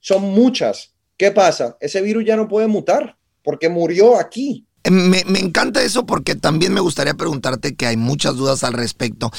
son 0.00 0.22
muchas. 0.22 0.94
¿Qué 1.16 1.30
pasa? 1.30 1.76
Ese 1.80 2.00
virus 2.00 2.24
ya 2.24 2.36
no 2.36 2.48
puede 2.48 2.66
mutar 2.66 3.16
porque 3.42 3.68
murió 3.68 4.18
aquí. 4.18 4.66
Me, 4.88 5.24
me, 5.24 5.40
encanta 5.40 5.82
eso 5.82 6.06
porque 6.06 6.34
también 6.34 6.72
me 6.72 6.80
gustaría 6.80 7.14
preguntarte 7.14 7.74
que 7.74 7.86
hay 7.86 7.96
muchas 7.96 8.36
dudas 8.36 8.64
al 8.64 8.72
respecto. 8.72 9.30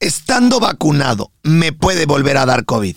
Estando 0.00 0.58
vacunado, 0.58 1.30
¿me 1.42 1.72
puede 1.72 2.06
volver 2.06 2.36
a 2.36 2.46
dar 2.46 2.64
COVID? 2.64 2.96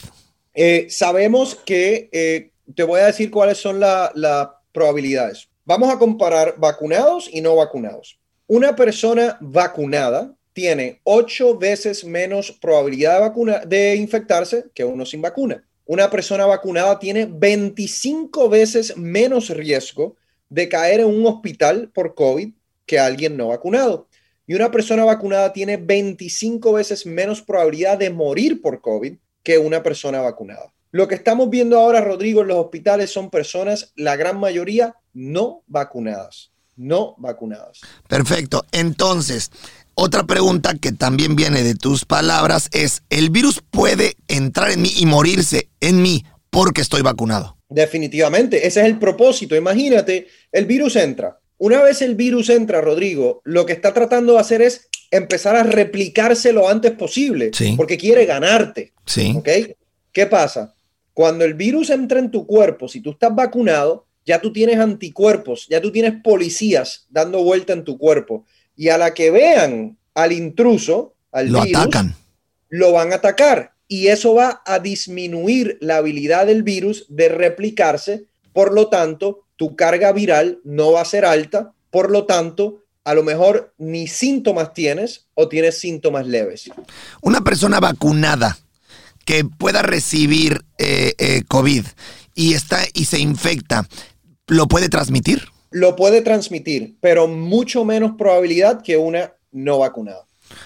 Eh, 0.56 0.88
sabemos 0.90 1.56
que, 1.56 2.10
eh, 2.12 2.52
te 2.74 2.84
voy 2.84 3.00
a 3.00 3.06
decir 3.06 3.30
cuáles 3.30 3.60
son 3.60 3.80
las 3.80 4.50
probabilidades. 4.72 5.50
Vamos 5.66 5.94
a 5.94 6.00
comparar 6.00 6.56
vacunados 6.58 7.30
y 7.32 7.42
no 7.42 7.56
vacunados. 7.56 8.20
Una 8.48 8.76
persona 8.76 9.38
vacunada 9.40 10.34
tiene 10.54 11.00
ocho 11.04 11.58
veces 11.58 12.04
menos 12.04 12.52
probabilidad 12.52 13.32
de, 13.32 13.68
de 13.68 13.96
infectarse 13.98 14.66
que 14.74 14.84
uno 14.84 15.06
sin 15.06 15.22
vacuna. 15.22 15.64
Una 15.86 16.10
persona 16.10 16.46
vacunada 16.46 16.98
tiene 16.98 17.28
25 17.30 18.50
veces 18.50 18.98
menos 18.98 19.50
riesgo 19.50 20.16
de 20.50 20.70
caer 20.70 21.01
en 21.01 21.08
un 21.08 21.25
hospital 21.25 21.89
por 21.94 22.16
COVID 22.16 22.54
que 22.86 23.00
alguien 23.00 23.38
no 23.38 23.50
vacunado. 23.50 24.08
Y 24.46 24.54
una 24.54 24.72
persona 24.72 25.04
vacunada 25.04 25.51
tiene 25.51 25.77
25 25.77 26.74
veces 26.74 27.06
menos 27.06 27.42
probabilidad 27.42 27.98
de 27.98 28.10
morir 28.10 28.62
por 28.62 28.82
COVID 28.82 29.16
que 29.44 29.58
una 29.58 29.84
persona 29.84 30.22
vacunada. 30.22 30.74
Lo 30.92 31.08
que 31.08 31.16
estamos 31.16 31.50
viendo 31.50 31.77
ahora, 31.77 32.00
Rodrigo, 32.00 32.42
en 32.42 32.48
los 32.48 32.58
hospitales 32.58 33.12
son 33.12 33.30
personas, 33.30 33.92
la 33.96 34.16
gran 34.16 34.39
mayoría, 34.39 34.96
no 35.13 35.63
vacunadas. 35.68 36.51
No 36.77 37.16
vacunadas. 37.18 37.82
Perfecto. 38.08 38.66
Entonces, 38.72 39.51
otra 39.96 40.24
pregunta 40.24 40.75
que 40.75 40.92
también 40.92 41.36
viene 41.36 41.63
de 41.63 41.75
tus 41.75 42.06
palabras 42.06 42.70
es, 42.72 43.04
¿el 43.10 43.32
virus 43.32 43.62
puede 43.70 44.16
entrar 44.27 44.72
en 44.72 44.84
mí 44.84 44.92
y 44.96 45.06
morirse 45.06 45.70
en 45.82 46.01
mí 46.01 46.24
porque 46.50 46.82
estoy 46.82 47.01
vacunado? 47.01 47.57
Definitivamente, 47.70 48.66
ese 48.66 48.82
es 48.82 48.86
el 48.86 48.98
propósito. 48.98 49.56
Imagínate, 49.56 50.28
el 50.52 50.66
virus 50.66 50.96
entra. 50.96 51.38
Una 51.58 51.82
vez 51.82 52.02
el 52.02 52.16
virus 52.16 52.50
entra, 52.50 52.82
Rodrigo, 52.82 53.42
lo 53.44 53.66
que 53.66 53.74
está 53.74 53.94
tratando 53.94 54.34
de 54.34 54.40
hacer 54.40 54.62
es 54.62 54.88
empezar 55.12 55.56
a 55.56 55.64
replicarse 55.64 56.54
lo 56.54 56.70
antes 56.70 56.92
posible, 56.92 57.52
porque 57.76 57.98
quiere 57.98 58.26
ganarte. 58.26 58.94
Sí. 59.06 59.34
¿Ok? 59.36 59.50
¿Qué 60.12 60.26
pasa? 60.28 60.74
Cuando 61.14 61.46
el 61.46 61.56
virus 61.56 61.90
entra 61.90 62.20
en 62.20 62.30
tu 62.30 62.46
cuerpo, 62.46 62.88
si 62.88 63.02
tú 63.02 63.12
estás 63.12 63.34
vacunado, 63.34 64.06
ya 64.26 64.40
tú 64.40 64.54
tienes 64.54 64.78
anticuerpos, 64.78 65.68
ya 65.70 65.82
tú 65.82 65.92
tienes 65.92 66.22
policías 66.24 67.08
dando 67.10 67.44
vuelta 67.44 67.74
en 67.74 67.84
tu 67.84 67.98
cuerpo. 67.98 68.46
Y 68.76 68.90
a 68.90 68.98
la 68.98 69.14
que 69.14 69.32
vean 69.32 69.98
al 70.14 70.32
intruso, 70.32 71.16
al 71.32 71.48
lo 71.50 71.64
virus, 71.64 71.82
atacan. 71.82 72.16
lo 72.70 72.92
van 72.92 73.14
a 73.14 73.16
atacar. 73.16 73.74
Y 73.88 74.08
eso 74.08 74.34
va 74.34 74.62
a 74.65 74.79
disminuir 74.79 75.77
la 75.82 75.98
habilidad 75.98 76.46
del 76.46 76.63
virus 76.63 77.06
de 77.10 77.29
replicarse. 77.29 78.25
Por 78.53 78.74
lo 78.74 78.89
tanto, 78.89 79.46
tu 79.56 79.75
carga 79.75 80.12
viral 80.12 80.60
no 80.63 80.91
va 80.91 81.01
a 81.01 81.06
ser 81.06 81.25
alta. 81.25 81.74
Por 81.89 82.12
lo 82.12 82.25
tanto, 82.25 82.84
a 83.03 83.13
lo 83.13 83.24
mejor 83.24 83.74
ni 83.77 84.08
síntomas 84.08 84.74
tienes 84.74 85.27
o 85.34 85.48
tienes 85.48 85.79
síntomas 85.79 86.27
leves. 86.27 86.70
Una 87.22 87.41
persona 87.41 87.79
vacunada 87.79 88.58
que 89.24 89.46
pueda 89.46 89.82
recibir 89.82 90.65
eh, 90.77 91.13
eh, 91.17 91.44
COVID 91.48 91.86
y, 92.36 92.53
está, 92.53 92.79
y 92.94 93.06
se 93.06 93.20
infecta, 93.20 93.88
¿lo 94.48 94.67
puede 94.67 94.89
transmitir? 94.89 95.48
Lo 95.72 95.96
puede 95.96 96.22
transmitir, 96.22 96.98
pero 97.01 97.27
mucho 97.27 97.86
menos 97.86 98.13
probabilidad 98.17 98.82
que 98.82 98.98
una 98.98 99.34
no 99.51 99.79
vacunada. 99.79 100.25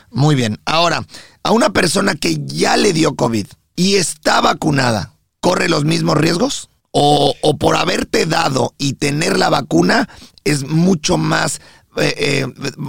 Muy 0.09 0.35
bien. 0.35 0.59
Ahora, 0.65 1.05
a 1.43 1.51
una 1.51 1.71
persona 1.71 2.15
que 2.15 2.37
ya 2.45 2.77
le 2.77 2.93
dio 2.93 3.15
COVID 3.15 3.47
y 3.75 3.95
está 3.95 4.41
vacunada, 4.41 5.13
¿corre 5.39 5.69
los 5.69 5.85
mismos 5.85 6.17
riesgos? 6.17 6.69
¿O, 6.93 7.33
por 7.57 7.77
haberte 7.77 8.25
dado 8.25 8.73
y 8.77 8.93
tener 8.93 9.39
la 9.39 9.49
vacuna 9.49 10.09
es 10.43 10.67
mucho 10.67 11.17
más 11.17 11.61
eh, 11.95 12.45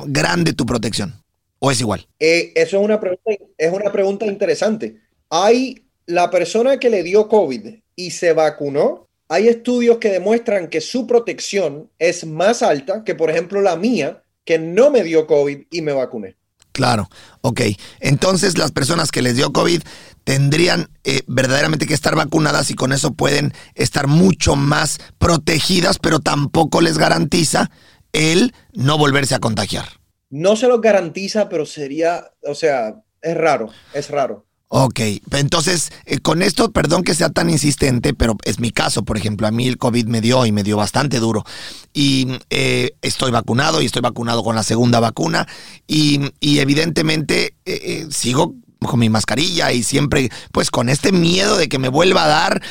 grande 0.07 0.53
tu 0.53 0.67
protección? 0.67 1.23
¿O 1.61 1.71
es 1.71 1.81
igual? 1.81 2.09
eso 2.19 2.79
es 2.79 2.85
una, 2.85 2.99
pregunta, 2.99 3.31
es 3.57 3.73
una 3.73 3.93
pregunta 3.93 4.27
interesante 4.27 5.01
hay 5.33 5.87
la 6.05 6.31
persona 6.31 6.79
que 6.79 6.91
le 6.91 7.03
dio 7.03 7.27
COVID 7.27 7.77
y 7.97 8.11
se 8.11 8.35
vacunó, 8.35 9.09
hay 9.29 9.49
estudios 9.49 9.97
que 9.97 10.11
demuestran 10.11 10.69
que 10.69 10.83
su 10.83 11.07
protección 11.07 11.91
es 11.99 12.27
más 12.27 12.63
alta 12.63 13.03
que, 13.03 13.15
por 13.15 13.31
ejemplo, 13.31 13.63
la 13.63 13.77
mía, 13.77 14.23
que 14.45 14.59
no 14.59 14.91
me 14.91 15.03
dio 15.03 15.27
COVID 15.27 15.63
y 15.71 15.81
me 15.81 15.93
vacuné. 15.93 16.37
Claro, 16.73 17.09
ok. 17.43 17.61
Entonces 18.01 18.59
las 18.59 18.73
personas 18.73 19.11
que 19.11 19.23
les 19.23 19.37
dio 19.37 19.53
COVID 19.53 19.83
tendrían 20.25 20.89
eh, 21.05 21.23
verdaderamente 21.27 21.87
que 21.87 21.95
estar 21.95 22.17
vacunadas 22.17 22.71
y 22.71 22.75
con 22.75 22.93
eso 22.93 23.15
pueden 23.15 23.53
estar 23.75 24.07
mucho 24.07 24.57
más 24.57 24.99
protegidas, 25.19 25.99
pero 25.99 26.21
tampoco 26.21 26.81
les 26.81 26.99
garantiza 26.99 27.71
el 28.13 28.55
no 28.73 28.99
volverse 28.99 29.35
a 29.35 29.41
contagiar. 29.41 29.87
No 30.31 30.57
se 30.57 30.69
los 30.69 30.81
garantiza, 30.81 31.49
pero 31.49 31.67
sería, 31.67 32.33
o 32.47 32.55
sea, 32.55 33.03
es 33.21 33.37
raro, 33.37 33.69
es 33.93 34.11
raro. 34.11 34.47
Ok, 34.75 35.01
entonces 35.33 35.93
eh, 36.07 36.21
con 36.21 36.41
esto, 36.41 36.73
perdón 36.73 37.03
que 37.03 37.15
sea 37.15 37.29
tan 37.29 37.51
insistente, 37.51 38.15
pero 38.15 38.39
es 38.43 38.59
mi 38.59 38.71
caso, 38.71 39.05
por 39.05 39.19
ejemplo, 39.19 39.47
a 39.47 39.51
mí 39.51 39.69
el 39.69 39.77
COVID 39.77 40.07
me 40.07 40.23
dio 40.23 40.47
y 40.47 40.53
me 40.53 40.63
dio 40.63 40.79
bastante 40.79 41.19
duro. 41.19 41.45
Y 41.93 42.39
eh, 42.49 42.93
estoy 43.03 43.31
vacunado 43.31 43.83
y 43.83 43.85
estoy 43.85 44.01
vacunado 44.01 44.43
con 44.43 44.57
la 44.57 44.63
segunda 44.63 44.99
vacuna 44.99 45.47
y, 45.87 46.23
evidentemente 46.41 47.55
eh, 47.67 48.07
sigo 48.11 48.55
con 48.81 48.99
mi 48.99 49.11
mascarilla 49.11 49.73
y 49.73 49.83
siempre 49.83 50.31
pues 50.53 50.71
con 50.71 50.89
este 50.89 51.13
miedo 51.13 51.59
de 51.59 51.69
que 51.69 51.79
me 51.79 51.91
vuelva 51.91 52.25
a 52.25 52.29
dar 52.29 52.63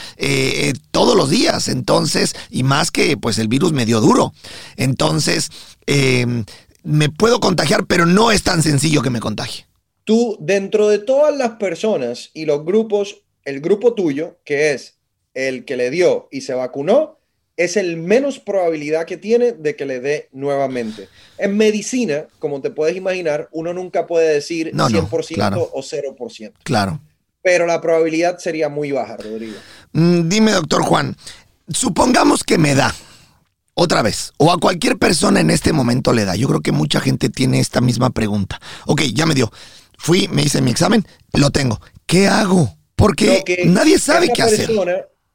todos 0.90 1.16
los 1.16 1.30
días. 1.30 1.68
Entonces, 1.68 2.36
y 2.50 2.64
más 2.64 2.90
que 2.90 3.16
pues 3.16 3.38
el 3.38 3.48
virus 3.48 3.74
me 3.74 3.86
dio 3.86 4.02
duro. 4.02 4.34
Entonces, 4.76 5.52
me 6.84 7.10
puedo 7.10 7.40
contagiar, 7.40 7.86
pero 7.86 8.08
no 8.08 8.32
es 8.32 8.42
tan 8.42 8.64
sencillo 8.64 9.04
que 9.04 9.12
me 9.12 9.20
contagie 9.20 9.71
tú 10.04 10.38
dentro 10.40 10.90
de 10.90 11.00
todas 11.00 11.36
las 11.36 11.52
personas 11.52 12.32
y 12.34 12.46
los 12.46 12.66
grupos, 12.66 13.24
el 13.46 13.62
grupo 13.62 13.94
tuyo, 13.94 14.38
que 14.44 14.74
es 14.74 14.98
el 15.34 15.66
que 15.66 15.78
le 15.78 15.90
dio 15.90 16.28
y 16.32 16.42
se 16.42 16.54
vacunó, 16.54 17.18
es 17.58 17.78
el 17.78 17.98
menos 17.98 18.40
probabilidad 18.40 19.06
que 19.06 19.18
tiene 19.18 19.52
de 19.52 19.76
que 19.76 19.86
le 19.86 20.00
dé 20.00 20.30
nuevamente. 20.32 21.10
En 21.38 21.58
medicina, 21.58 22.26
como 22.40 22.62
te 22.62 22.72
puedes 22.72 22.96
imaginar, 22.96 23.50
uno 23.52 23.74
nunca 23.74 24.08
puede 24.08 24.34
decir 24.34 24.72
100% 24.74 25.70
o 25.72 25.82
0%. 25.82 26.54
Claro. 26.64 27.00
Pero 27.44 27.66
la 27.66 27.82
probabilidad 27.82 28.38
sería 28.40 28.70
muy 28.70 28.92
baja, 28.92 29.18
Rodrigo. 29.18 29.58
Mm, 29.94 30.30
dime, 30.30 30.52
doctor 30.52 30.84
Juan, 30.84 31.16
supongamos 31.70 32.44
que 32.44 32.58
me 32.58 32.76
da. 32.76 32.94
Otra 33.74 34.02
vez, 34.02 34.34
o 34.38 34.52
a 34.52 34.60
cualquier 34.60 34.98
persona 34.98 35.40
en 35.40 35.50
este 35.50 35.72
momento 35.72 36.14
le 36.14 36.26
da. 36.26 36.36
Yo 36.36 36.48
creo 36.48 36.62
que 36.62 36.72
mucha 36.72 37.00
gente 37.00 37.30
tiene 37.30 37.60
esta 37.60 37.80
misma 37.80 38.10
pregunta. 38.10 38.60
Ok, 38.86 39.02
ya 39.14 39.26
me 39.26 39.34
dio 39.34 39.52
fui, 40.02 40.28
me 40.30 40.42
hice 40.42 40.62
mi 40.62 40.72
examen, 40.72 41.06
lo 41.34 41.52
tengo. 41.52 41.80
¿Qué 42.08 42.28
hago? 42.28 42.76
Porque 42.96 43.44
nadie 43.66 44.00
sabe 44.00 44.30
qué 44.34 44.42
hacer. 44.42 44.72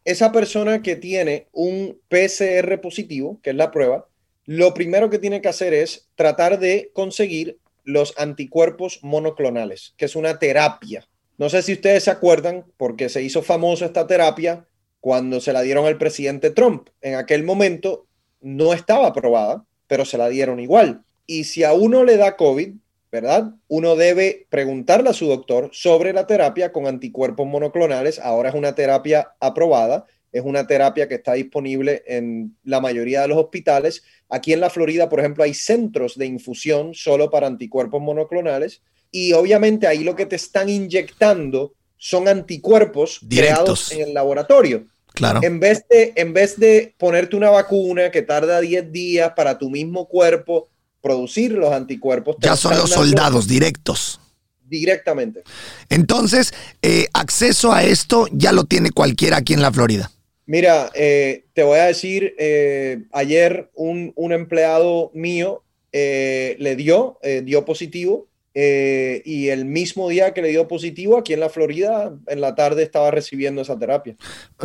Esa 0.04 0.32
persona 0.32 0.82
que 0.82 0.96
tiene 0.96 1.46
un 1.52 2.00
PCR 2.08 2.80
positivo, 2.80 3.38
que 3.42 3.50
es 3.50 3.56
la 3.56 3.70
prueba, 3.70 4.08
lo 4.44 4.74
primero 4.74 5.08
que 5.08 5.20
tiene 5.20 5.40
que 5.40 5.48
hacer 5.48 5.72
es 5.72 6.08
tratar 6.16 6.58
de 6.58 6.90
conseguir 6.94 7.58
los 7.84 8.14
anticuerpos 8.16 8.98
monoclonales, 9.02 9.94
que 9.96 10.04
es 10.04 10.16
una 10.16 10.40
terapia. 10.40 11.08
No 11.38 11.48
sé 11.48 11.62
si 11.62 11.72
ustedes 11.72 12.04
se 12.04 12.10
acuerdan, 12.10 12.64
porque 12.76 13.08
se 13.08 13.22
hizo 13.22 13.42
famosa 13.42 13.86
esta 13.86 14.08
terapia 14.08 14.66
cuando 15.00 15.40
se 15.40 15.52
la 15.52 15.62
dieron 15.62 15.86
al 15.86 15.98
presidente 15.98 16.50
Trump. 16.50 16.88
En 17.02 17.14
aquel 17.14 17.44
momento 17.44 18.06
no 18.40 18.72
estaba 18.72 19.06
aprobada, 19.06 19.64
pero 19.86 20.04
se 20.04 20.18
la 20.18 20.28
dieron 20.28 20.58
igual. 20.58 21.04
Y 21.26 21.44
si 21.44 21.62
a 21.62 21.72
uno 21.72 22.04
le 22.04 22.16
da 22.16 22.36
COVID, 22.36 22.74
¿verdad? 23.16 23.54
Uno 23.68 23.96
debe 23.96 24.46
preguntarle 24.50 25.08
a 25.08 25.14
su 25.14 25.26
doctor 25.26 25.70
sobre 25.72 26.12
la 26.12 26.26
terapia 26.26 26.70
con 26.70 26.86
anticuerpos 26.86 27.46
monoclonales. 27.46 28.18
Ahora 28.18 28.50
es 28.50 28.54
una 28.54 28.74
terapia 28.74 29.32
aprobada. 29.40 30.04
es 30.32 30.42
una 30.44 30.66
terapia 30.66 31.08
que 31.08 31.14
está 31.14 31.32
disponible 31.32 32.02
en 32.06 32.54
la 32.62 32.78
mayoría 32.78 33.22
de 33.22 33.28
los 33.28 33.38
hospitales. 33.38 34.02
Aquí 34.28 34.52
en 34.52 34.60
la 34.60 34.68
Florida, 34.68 35.08
por 35.08 35.20
ejemplo, 35.20 35.44
hay 35.44 35.54
centros 35.54 36.18
de 36.18 36.26
infusión 36.26 36.92
solo 36.92 37.30
para 37.30 37.46
anticuerpos 37.46 38.02
monoclonales 38.02 38.82
y 39.10 39.32
obviamente 39.32 39.86
ahí 39.86 40.04
lo 40.04 40.14
que 40.14 40.26
te 40.26 40.36
están 40.36 40.68
inyectando 40.68 41.72
son 41.96 42.28
anticuerpos 42.28 43.20
creados 43.30 43.92
en 43.92 44.02
el 44.02 44.12
laboratorio. 44.12 44.84
Claro. 45.14 45.40
En 45.42 45.58
vez, 45.58 45.86
de, 45.88 46.12
en 46.16 46.34
vez 46.34 46.60
de 46.60 46.94
ponerte 46.98 47.34
una 47.34 47.48
vacuna 47.48 48.10
que 48.10 48.20
tarda 48.20 48.60
10 48.60 48.92
días 48.92 49.32
para 49.34 49.56
tu 49.56 49.70
mismo 49.70 50.06
cuerpo 50.06 50.68
producir 51.06 51.52
los 51.52 51.72
anticuerpos. 51.72 52.36
Ya 52.40 52.56
son 52.56 52.76
los 52.76 52.90
soldados 52.90 53.46
directos. 53.46 54.18
Directamente. 54.64 55.44
Entonces, 55.88 56.52
eh, 56.82 57.06
acceso 57.12 57.72
a 57.72 57.84
esto 57.84 58.26
ya 58.32 58.50
lo 58.50 58.64
tiene 58.64 58.90
cualquiera 58.90 59.36
aquí 59.36 59.52
en 59.52 59.62
la 59.62 59.70
Florida. 59.72 60.10
Mira, 60.46 60.90
eh, 60.94 61.44
te 61.52 61.62
voy 61.62 61.78
a 61.78 61.84
decir, 61.84 62.34
eh, 62.38 63.04
ayer 63.12 63.70
un, 63.74 64.12
empleado 64.16 65.12
mío 65.14 65.62
le 65.92 66.76
dio, 66.76 67.18
dio 67.44 67.64
positivo 67.64 68.26
y 68.52 69.48
el 69.48 69.64
mismo 69.64 70.08
día 70.08 70.34
que 70.34 70.42
le 70.42 70.48
dio 70.48 70.68
positivo, 70.68 71.16
aquí 71.16 71.32
en 71.32 71.40
la 71.40 71.48
Florida, 71.48 72.12
en 72.26 72.40
la 72.40 72.54
tarde 72.54 72.82
estaba 72.82 73.10
recibiendo 73.10 73.62
esa 73.62 73.78
terapia. 73.78 74.16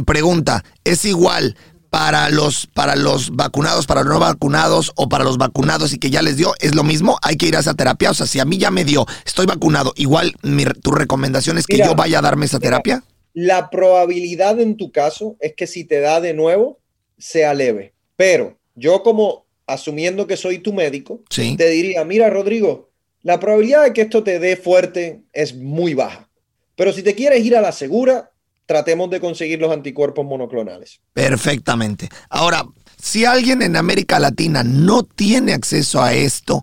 Pregunta, 0.06 0.66
¿es 0.84 1.06
igual 1.06 1.56
para 1.92 2.30
los, 2.30 2.68
para 2.68 2.96
los 2.96 3.36
vacunados, 3.36 3.86
para 3.86 4.02
los 4.04 4.14
no 4.14 4.20
vacunados 4.20 4.94
o 4.96 5.10
para 5.10 5.26
los 5.26 5.38
vacunados 5.38 5.92
y 5.94 6.00
que 6.00 6.10
ya 6.10 6.22
les 6.22 6.38
dio, 6.38 6.54
es 6.62 6.74
lo 6.74 6.84
mismo, 6.84 7.20
hay 7.22 7.36
que 7.36 7.48
ir 7.48 7.58
a 7.58 7.60
esa 7.60 7.74
terapia. 7.74 8.12
O 8.12 8.14
sea, 8.14 8.26
si 8.26 8.40
a 8.40 8.46
mí 8.46 8.58
ya 8.58 8.72
me 8.72 8.86
dio, 8.86 9.06
estoy 9.26 9.46
vacunado, 9.46 9.92
igual 9.98 10.34
tu 10.82 10.92
recomendación 10.92 11.58
es 11.58 11.68
que 11.68 11.78
yo 11.78 11.94
vaya 11.94 12.20
a 12.20 12.22
darme 12.22 12.46
esa 12.46 12.60
terapia. 12.60 13.04
La 13.34 13.70
probabilidad 13.70 14.60
en 14.62 14.78
tu 14.78 14.92
caso 14.94 15.36
es 15.42 15.54
que 15.54 15.68
si 15.68 15.84
te 15.84 16.00
da 16.00 16.22
de 16.22 16.34
nuevo, 16.34 16.80
sea 17.18 17.54
leve. 17.54 17.94
Pero 18.16 18.58
yo 18.76 19.04
como 19.04 19.46
asumiendo 19.68 20.28
que 20.28 20.38
soy 20.38 20.60
tu 20.60 20.72
médico, 20.72 21.22
te 21.30 21.70
diría, 21.70 22.06
mira 22.06 22.30
Rodrigo, 22.30 22.90
la 23.22 23.38
probabilidad 23.38 23.84
de 23.84 23.94
que 23.94 24.02
esto 24.02 24.24
te 24.24 24.40
dé 24.40 24.56
fuerte 24.56 25.24
es 25.34 25.56
muy 25.56 25.94
baja. 25.94 26.30
Pero 26.78 26.94
si 26.94 27.04
te 27.04 27.16
quieres 27.16 27.44
ir 27.46 27.58
a 27.58 27.62
la 27.62 27.74
segura, 27.74 28.31
tratemos 28.72 29.10
de 29.10 29.20
conseguir 29.20 29.60
los 29.60 29.70
anticuerpos 29.70 30.26
monoclonales. 30.26 31.02
Perfectamente. 31.12 32.08
Ahora, 32.30 32.64
si 32.98 33.26
alguien 33.26 33.62
en 33.62 33.76
América 33.76 34.18
Latina 34.18 34.64
no 34.64 35.04
tiene 35.04 35.52
acceso 35.52 36.02
a 36.02 36.14
esto, 36.14 36.62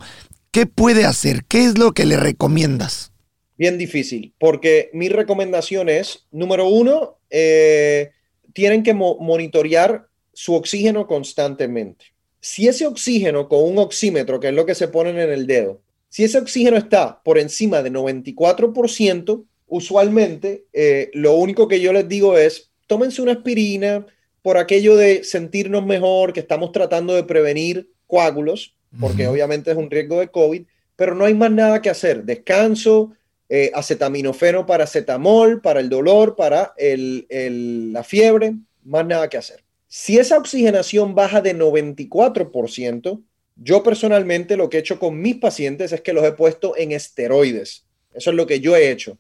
¿qué 0.50 0.64
puede 0.64 1.04
hacer? 1.04 1.44
¿Qué 1.46 1.66
es 1.66 1.76
lo 1.76 1.92
que 1.92 2.06
le 2.06 2.16
recomiendas? 2.16 3.12
Bien 3.58 3.76
difícil, 3.76 4.32
porque 4.38 4.88
mi 4.94 5.10
recomendación 5.10 5.90
es, 5.90 6.26
número 6.30 6.66
uno, 6.66 7.18
eh, 7.28 8.12
tienen 8.54 8.82
que 8.82 8.94
monitorear 8.94 10.06
su 10.32 10.54
oxígeno 10.54 11.06
constantemente. 11.06 12.06
Si 12.40 12.68
ese 12.68 12.86
oxígeno 12.86 13.50
con 13.50 13.64
un 13.64 13.76
oxímetro, 13.76 14.40
que 14.40 14.48
es 14.48 14.54
lo 14.54 14.64
que 14.64 14.74
se 14.74 14.88
ponen 14.88 15.18
en 15.18 15.30
el 15.30 15.46
dedo, 15.46 15.82
si 16.08 16.24
ese 16.24 16.38
oxígeno 16.38 16.78
está 16.78 17.22
por 17.22 17.36
encima 17.36 17.82
de 17.82 17.92
94%, 17.92 19.44
usualmente 19.68 20.64
eh, 20.72 21.10
lo 21.14 21.34
único 21.34 21.68
que 21.68 21.80
yo 21.80 21.92
les 21.92 22.08
digo 22.08 22.36
es, 22.36 22.70
tómense 22.86 23.22
una 23.22 23.32
aspirina 23.32 24.06
por 24.42 24.56
aquello 24.56 24.96
de 24.96 25.24
sentirnos 25.24 25.84
mejor, 25.84 26.32
que 26.32 26.40
estamos 26.40 26.72
tratando 26.72 27.14
de 27.14 27.24
prevenir 27.24 27.90
coágulos, 28.06 28.74
porque 28.98 29.26
obviamente 29.26 29.70
es 29.70 29.76
un 29.76 29.90
riesgo 29.90 30.18
de 30.20 30.28
COVID, 30.28 30.62
pero 30.96 31.14
no 31.14 31.26
hay 31.26 31.34
más 31.34 31.50
nada 31.50 31.82
que 31.82 31.90
hacer. 31.90 32.24
Descanso, 32.24 33.12
eh, 33.50 33.70
acetaminofeno 33.74 34.64
para 34.64 34.84
acetamol, 34.84 35.60
para 35.60 35.80
el 35.80 35.88
dolor, 35.88 36.36
para 36.36 36.74
la 36.78 38.04
fiebre, 38.04 38.54
más 38.84 39.06
nada 39.06 39.28
que 39.28 39.36
hacer. 39.36 39.62
Si 39.86 40.18
esa 40.18 40.38
oxigenación 40.38 41.14
baja 41.14 41.40
de 41.40 41.56
94%, 41.56 43.22
yo 43.56 43.82
personalmente 43.82 44.56
lo 44.56 44.68
que 44.68 44.76
he 44.76 44.80
hecho 44.80 44.98
con 44.98 45.20
mis 45.20 45.36
pacientes 45.36 45.92
es 45.92 46.00
que 46.00 46.12
los 46.12 46.24
he 46.24 46.32
puesto 46.32 46.76
en 46.76 46.92
esteroides. 46.92 47.86
Eso 48.14 48.30
es 48.30 48.36
lo 48.36 48.46
que 48.46 48.60
yo 48.60 48.76
he 48.76 48.90
hecho. 48.90 49.18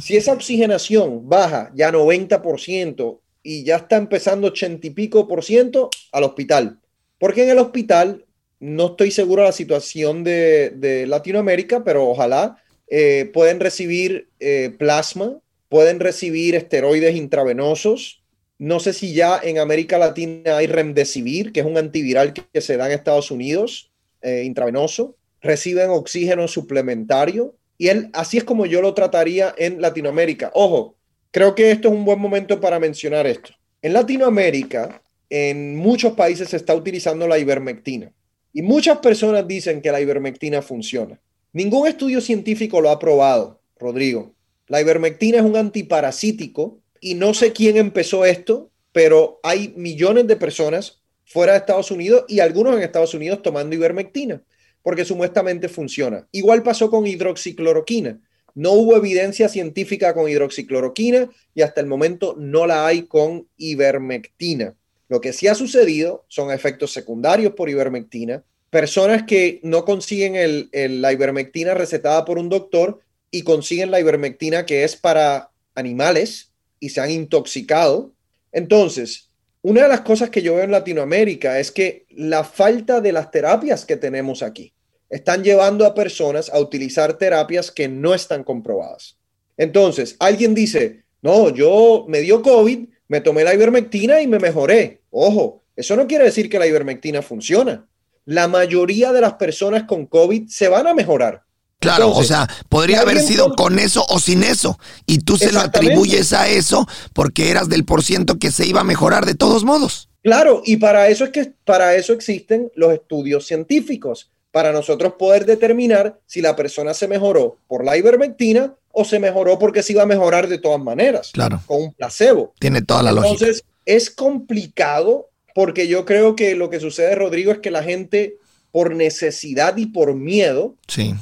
Si 0.00 0.16
esa 0.16 0.32
oxigenación 0.32 1.28
baja 1.28 1.70
ya 1.74 1.92
90% 1.92 3.20
y 3.42 3.64
ya 3.64 3.76
está 3.76 3.96
empezando 3.96 4.48
80 4.48 4.86
y 4.86 4.90
pico 4.90 5.28
por 5.28 5.44
ciento, 5.44 5.90
al 6.12 6.24
hospital. 6.24 6.78
Porque 7.18 7.44
en 7.44 7.50
el 7.50 7.58
hospital, 7.58 8.24
no 8.60 8.86
estoy 8.86 9.10
seguro 9.10 9.42
de 9.42 9.48
la 9.48 9.52
situación 9.52 10.24
de, 10.24 11.04
Latinoamérica, 11.06 11.84
pero 11.84 12.08
ojalá 12.08 12.56
eh, 12.88 13.30
pueden 13.32 13.60
recibir 13.60 14.28
eh, 14.40 14.74
plasma, 14.78 15.38
pueden 15.68 16.00
recibir 16.00 16.54
esteroides 16.54 17.16
intravenosos. 17.16 18.22
No 18.58 18.80
sé 18.80 18.92
si 18.92 19.12
ya 19.12 19.40
en 19.42 19.58
América 19.58 19.98
Latina 19.98 20.58
hay 20.58 20.66
remdesivir, 20.66 21.52
que 21.52 21.60
es 21.60 21.66
un 21.66 21.76
antiviral 21.76 22.32
que, 22.32 22.60
se 22.60 22.76
da 22.76 22.86
en 22.86 22.92
Estados 22.92 23.30
Unidos, 23.30 23.90
eh, 24.22 24.44
intravenoso. 24.44 25.16
Reciben 25.40 25.90
oxígeno 25.90 26.46
suplementario 26.46 27.56
y 27.82 27.88
él, 27.88 28.10
así 28.12 28.38
es 28.38 28.44
como 28.44 28.64
yo 28.64 28.80
lo 28.80 28.94
trataría 28.94 29.56
en 29.58 29.80
Latinoamérica. 29.80 30.52
Ojo, 30.54 30.94
creo 31.32 31.56
que 31.56 31.72
esto 31.72 31.88
es 31.88 31.94
un 31.94 32.04
buen 32.04 32.20
momento 32.20 32.60
para 32.60 32.78
mencionar 32.78 33.26
esto. 33.26 33.50
En 33.82 33.92
Latinoamérica, 33.92 35.02
en 35.28 35.74
muchos 35.74 36.12
países 36.12 36.50
se 36.50 36.58
está 36.58 36.76
utilizando 36.76 37.26
la 37.26 37.40
ivermectina. 37.40 38.12
Y 38.52 38.62
muchas 38.62 38.98
personas 38.98 39.48
dicen 39.48 39.82
que 39.82 39.90
la 39.90 40.00
ivermectina 40.00 40.62
funciona. 40.62 41.20
Ningún 41.52 41.88
estudio 41.88 42.20
científico 42.20 42.80
lo 42.80 42.88
ha 42.88 43.00
probado, 43.00 43.60
Rodrigo. 43.80 44.32
La 44.68 44.80
ivermectina 44.80 45.38
es 45.38 45.44
un 45.44 45.56
antiparasítico 45.56 46.78
y 47.00 47.14
no 47.14 47.34
sé 47.34 47.52
quién 47.52 47.76
empezó 47.76 48.24
esto, 48.24 48.70
pero 48.92 49.40
hay 49.42 49.74
millones 49.76 50.28
de 50.28 50.36
personas 50.36 51.02
fuera 51.24 51.54
de 51.54 51.58
Estados 51.58 51.90
Unidos 51.90 52.26
y 52.28 52.38
algunos 52.38 52.76
en 52.76 52.82
Estados 52.82 53.12
Unidos 53.12 53.42
tomando 53.42 53.74
ivermectina 53.74 54.40
porque 54.82 55.04
supuestamente 55.04 55.68
funciona. 55.68 56.26
Igual 56.32 56.62
pasó 56.62 56.90
con 56.90 57.06
hidroxicloroquina. 57.06 58.20
No 58.54 58.72
hubo 58.72 58.96
evidencia 58.96 59.48
científica 59.48 60.12
con 60.12 60.28
hidroxicloroquina 60.28 61.30
y 61.54 61.62
hasta 61.62 61.80
el 61.80 61.86
momento 61.86 62.34
no 62.38 62.66
la 62.66 62.86
hay 62.86 63.02
con 63.02 63.48
ivermectina. 63.56 64.74
Lo 65.08 65.20
que 65.20 65.32
sí 65.32 65.48
ha 65.48 65.54
sucedido 65.54 66.24
son 66.28 66.50
efectos 66.50 66.92
secundarios 66.92 67.54
por 67.54 67.70
ivermectina, 67.70 68.44
personas 68.70 69.24
que 69.24 69.60
no 69.62 69.84
consiguen 69.84 70.70
la 70.72 71.12
ivermectina 71.12 71.74
recetada 71.74 72.24
por 72.24 72.38
un 72.38 72.48
doctor 72.48 73.00
y 73.30 73.42
consiguen 73.42 73.90
la 73.90 74.00
ivermectina 74.00 74.66
que 74.66 74.84
es 74.84 74.96
para 74.96 75.50
animales 75.74 76.52
y 76.80 76.90
se 76.90 77.00
han 77.00 77.10
intoxicado. 77.10 78.12
Entonces, 78.52 79.30
una 79.62 79.82
de 79.82 79.88
las 79.88 80.00
cosas 80.00 80.30
que 80.30 80.42
yo 80.42 80.56
veo 80.56 80.64
en 80.64 80.72
Latinoamérica 80.72 81.58
es 81.58 81.70
que 81.70 82.06
la 82.10 82.44
falta 82.44 83.00
de 83.00 83.12
las 83.12 83.30
terapias 83.30 83.86
que 83.86 83.96
tenemos 83.96 84.42
aquí 84.42 84.74
están 85.08 85.44
llevando 85.44 85.86
a 85.86 85.94
personas 85.94 86.50
a 86.50 86.58
utilizar 86.58 87.14
terapias 87.14 87.70
que 87.70 87.86
no 87.86 88.12
están 88.12 88.42
comprobadas. 88.44 89.18
Entonces, 89.56 90.16
alguien 90.18 90.54
dice, 90.54 91.04
no, 91.20 91.50
yo 91.50 92.06
me 92.08 92.20
dio 92.20 92.42
COVID, 92.42 92.88
me 93.08 93.20
tomé 93.20 93.44
la 93.44 93.54
ivermectina 93.54 94.20
y 94.20 94.26
me 94.26 94.40
mejoré. 94.40 95.02
Ojo, 95.10 95.62
eso 95.76 95.94
no 95.94 96.06
quiere 96.06 96.24
decir 96.24 96.48
que 96.48 96.58
la 96.58 96.66
ivermectina 96.66 97.22
funciona. 97.22 97.86
La 98.24 98.48
mayoría 98.48 99.12
de 99.12 99.20
las 99.20 99.34
personas 99.34 99.84
con 99.84 100.06
COVID 100.06 100.48
se 100.48 100.68
van 100.68 100.86
a 100.86 100.94
mejorar. 100.94 101.42
Claro, 101.82 102.12
o 102.12 102.22
sea, 102.22 102.48
podría 102.68 103.00
haber 103.00 103.20
sido 103.20 103.54
con 103.56 103.78
eso 103.80 104.06
o 104.08 104.20
sin 104.20 104.44
eso. 104.44 104.78
Y 105.04 105.18
tú 105.18 105.36
se 105.36 105.52
lo 105.52 105.60
atribuyes 105.60 106.32
a 106.32 106.48
eso 106.48 106.86
porque 107.12 107.50
eras 107.50 107.68
del 107.68 107.84
por 107.84 108.04
ciento 108.04 108.38
que 108.38 108.52
se 108.52 108.66
iba 108.66 108.80
a 108.80 108.84
mejorar 108.84 109.26
de 109.26 109.34
todos 109.34 109.64
modos. 109.64 110.08
Claro, 110.22 110.62
y 110.64 110.76
para 110.76 111.08
eso 111.08 111.24
es 111.24 111.30
que 111.30 111.52
para 111.64 111.96
eso 111.96 112.12
existen 112.12 112.70
los 112.76 112.92
estudios 112.92 113.46
científicos, 113.46 114.30
para 114.52 114.72
nosotros 114.72 115.14
poder 115.18 115.44
determinar 115.44 116.20
si 116.26 116.40
la 116.40 116.54
persona 116.54 116.94
se 116.94 117.08
mejoró 117.08 117.58
por 117.66 117.84
la 117.84 117.96
ivermectina 117.96 118.74
o 118.92 119.04
se 119.04 119.18
mejoró 119.18 119.58
porque 119.58 119.82
se 119.82 119.94
iba 119.94 120.02
a 120.02 120.06
mejorar 120.06 120.46
de 120.46 120.58
todas 120.58 120.80
maneras. 120.80 121.30
Claro. 121.32 121.60
Con 121.66 121.82
un 121.82 121.92
placebo. 121.94 122.54
Tiene 122.60 122.82
toda 122.82 123.02
la 123.02 123.10
lógica. 123.10 123.32
Entonces, 123.32 123.64
es 123.84 124.10
complicado 124.10 125.30
porque 125.54 125.88
yo 125.88 126.04
creo 126.04 126.36
que 126.36 126.54
lo 126.54 126.70
que 126.70 126.78
sucede, 126.78 127.16
Rodrigo, 127.16 127.50
es 127.50 127.58
que 127.58 127.72
la 127.72 127.82
gente 127.82 128.36
por 128.70 128.94
necesidad 128.94 129.76
y 129.76 129.86
por 129.86 130.14
miedo 130.14 130.76
sí 130.86 131.14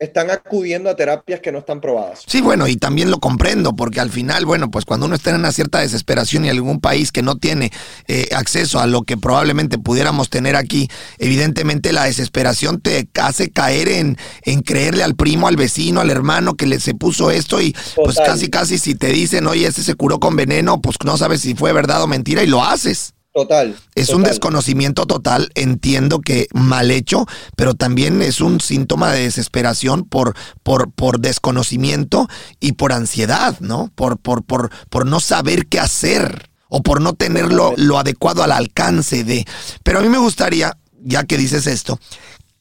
están 0.00 0.30
acudiendo 0.30 0.88
a 0.88 0.96
terapias 0.96 1.40
que 1.40 1.52
no 1.52 1.58
están 1.58 1.82
probadas. 1.82 2.22
Sí, 2.26 2.40
bueno, 2.40 2.66
y 2.66 2.76
también 2.76 3.10
lo 3.10 3.20
comprendo, 3.20 3.76
porque 3.76 4.00
al 4.00 4.10
final, 4.10 4.46
bueno, 4.46 4.70
pues 4.70 4.86
cuando 4.86 5.04
uno 5.04 5.14
está 5.14 5.28
en 5.28 5.36
una 5.36 5.52
cierta 5.52 5.80
desesperación 5.80 6.46
y 6.46 6.48
algún 6.48 6.80
país 6.80 7.12
que 7.12 7.22
no 7.22 7.36
tiene 7.36 7.70
eh, 8.08 8.28
acceso 8.34 8.80
a 8.80 8.86
lo 8.86 9.02
que 9.02 9.18
probablemente 9.18 9.76
pudiéramos 9.76 10.30
tener 10.30 10.56
aquí, 10.56 10.88
evidentemente 11.18 11.92
la 11.92 12.04
desesperación 12.04 12.80
te 12.80 13.10
hace 13.20 13.50
caer 13.50 13.90
en, 13.90 14.16
en 14.42 14.62
creerle 14.62 15.04
al 15.04 15.16
primo, 15.16 15.48
al 15.48 15.56
vecino, 15.56 16.00
al 16.00 16.08
hermano 16.08 16.54
que 16.54 16.66
le 16.66 16.80
se 16.80 16.94
puso 16.94 17.30
esto 17.30 17.60
y 17.60 17.76
pues 17.94 18.16
casi, 18.16 18.48
casi 18.48 18.78
si 18.78 18.94
te 18.94 19.08
dicen, 19.08 19.46
oye, 19.46 19.66
ese 19.66 19.82
se 19.84 19.94
curó 19.96 20.18
con 20.18 20.34
veneno, 20.34 20.80
pues 20.80 20.96
no 21.04 21.18
sabes 21.18 21.42
si 21.42 21.54
fue 21.54 21.74
verdad 21.74 22.02
o 22.02 22.06
mentira 22.06 22.42
y 22.42 22.46
lo 22.46 22.64
haces. 22.64 23.12
Total. 23.32 23.76
Es 23.94 24.08
un 24.10 24.24
desconocimiento 24.24 25.06
total, 25.06 25.50
entiendo 25.54 26.20
que 26.20 26.48
mal 26.52 26.90
hecho, 26.90 27.26
pero 27.56 27.74
también 27.74 28.22
es 28.22 28.40
un 28.40 28.60
síntoma 28.60 29.12
de 29.12 29.22
desesperación 29.22 30.04
por, 30.04 30.34
por, 30.64 30.90
por 30.90 31.20
desconocimiento 31.20 32.28
y 32.58 32.72
por 32.72 32.92
ansiedad, 32.92 33.56
¿no? 33.60 33.90
Por, 33.94 34.18
por, 34.18 34.42
por, 34.42 34.70
por 34.88 35.06
no 35.06 35.20
saber 35.20 35.66
qué 35.66 35.78
hacer. 35.78 36.50
o 36.70 36.82
por 36.82 37.00
no 37.00 37.14
tenerlo 37.14 37.74
lo 37.76 37.98
adecuado 37.98 38.42
al 38.42 38.52
alcance 38.52 39.24
de. 39.24 39.44
Pero 39.82 39.98
a 39.98 40.02
mí 40.02 40.08
me 40.08 40.18
gustaría, 40.18 40.76
ya 41.02 41.24
que 41.24 41.36
dices 41.36 41.66
esto, 41.66 41.98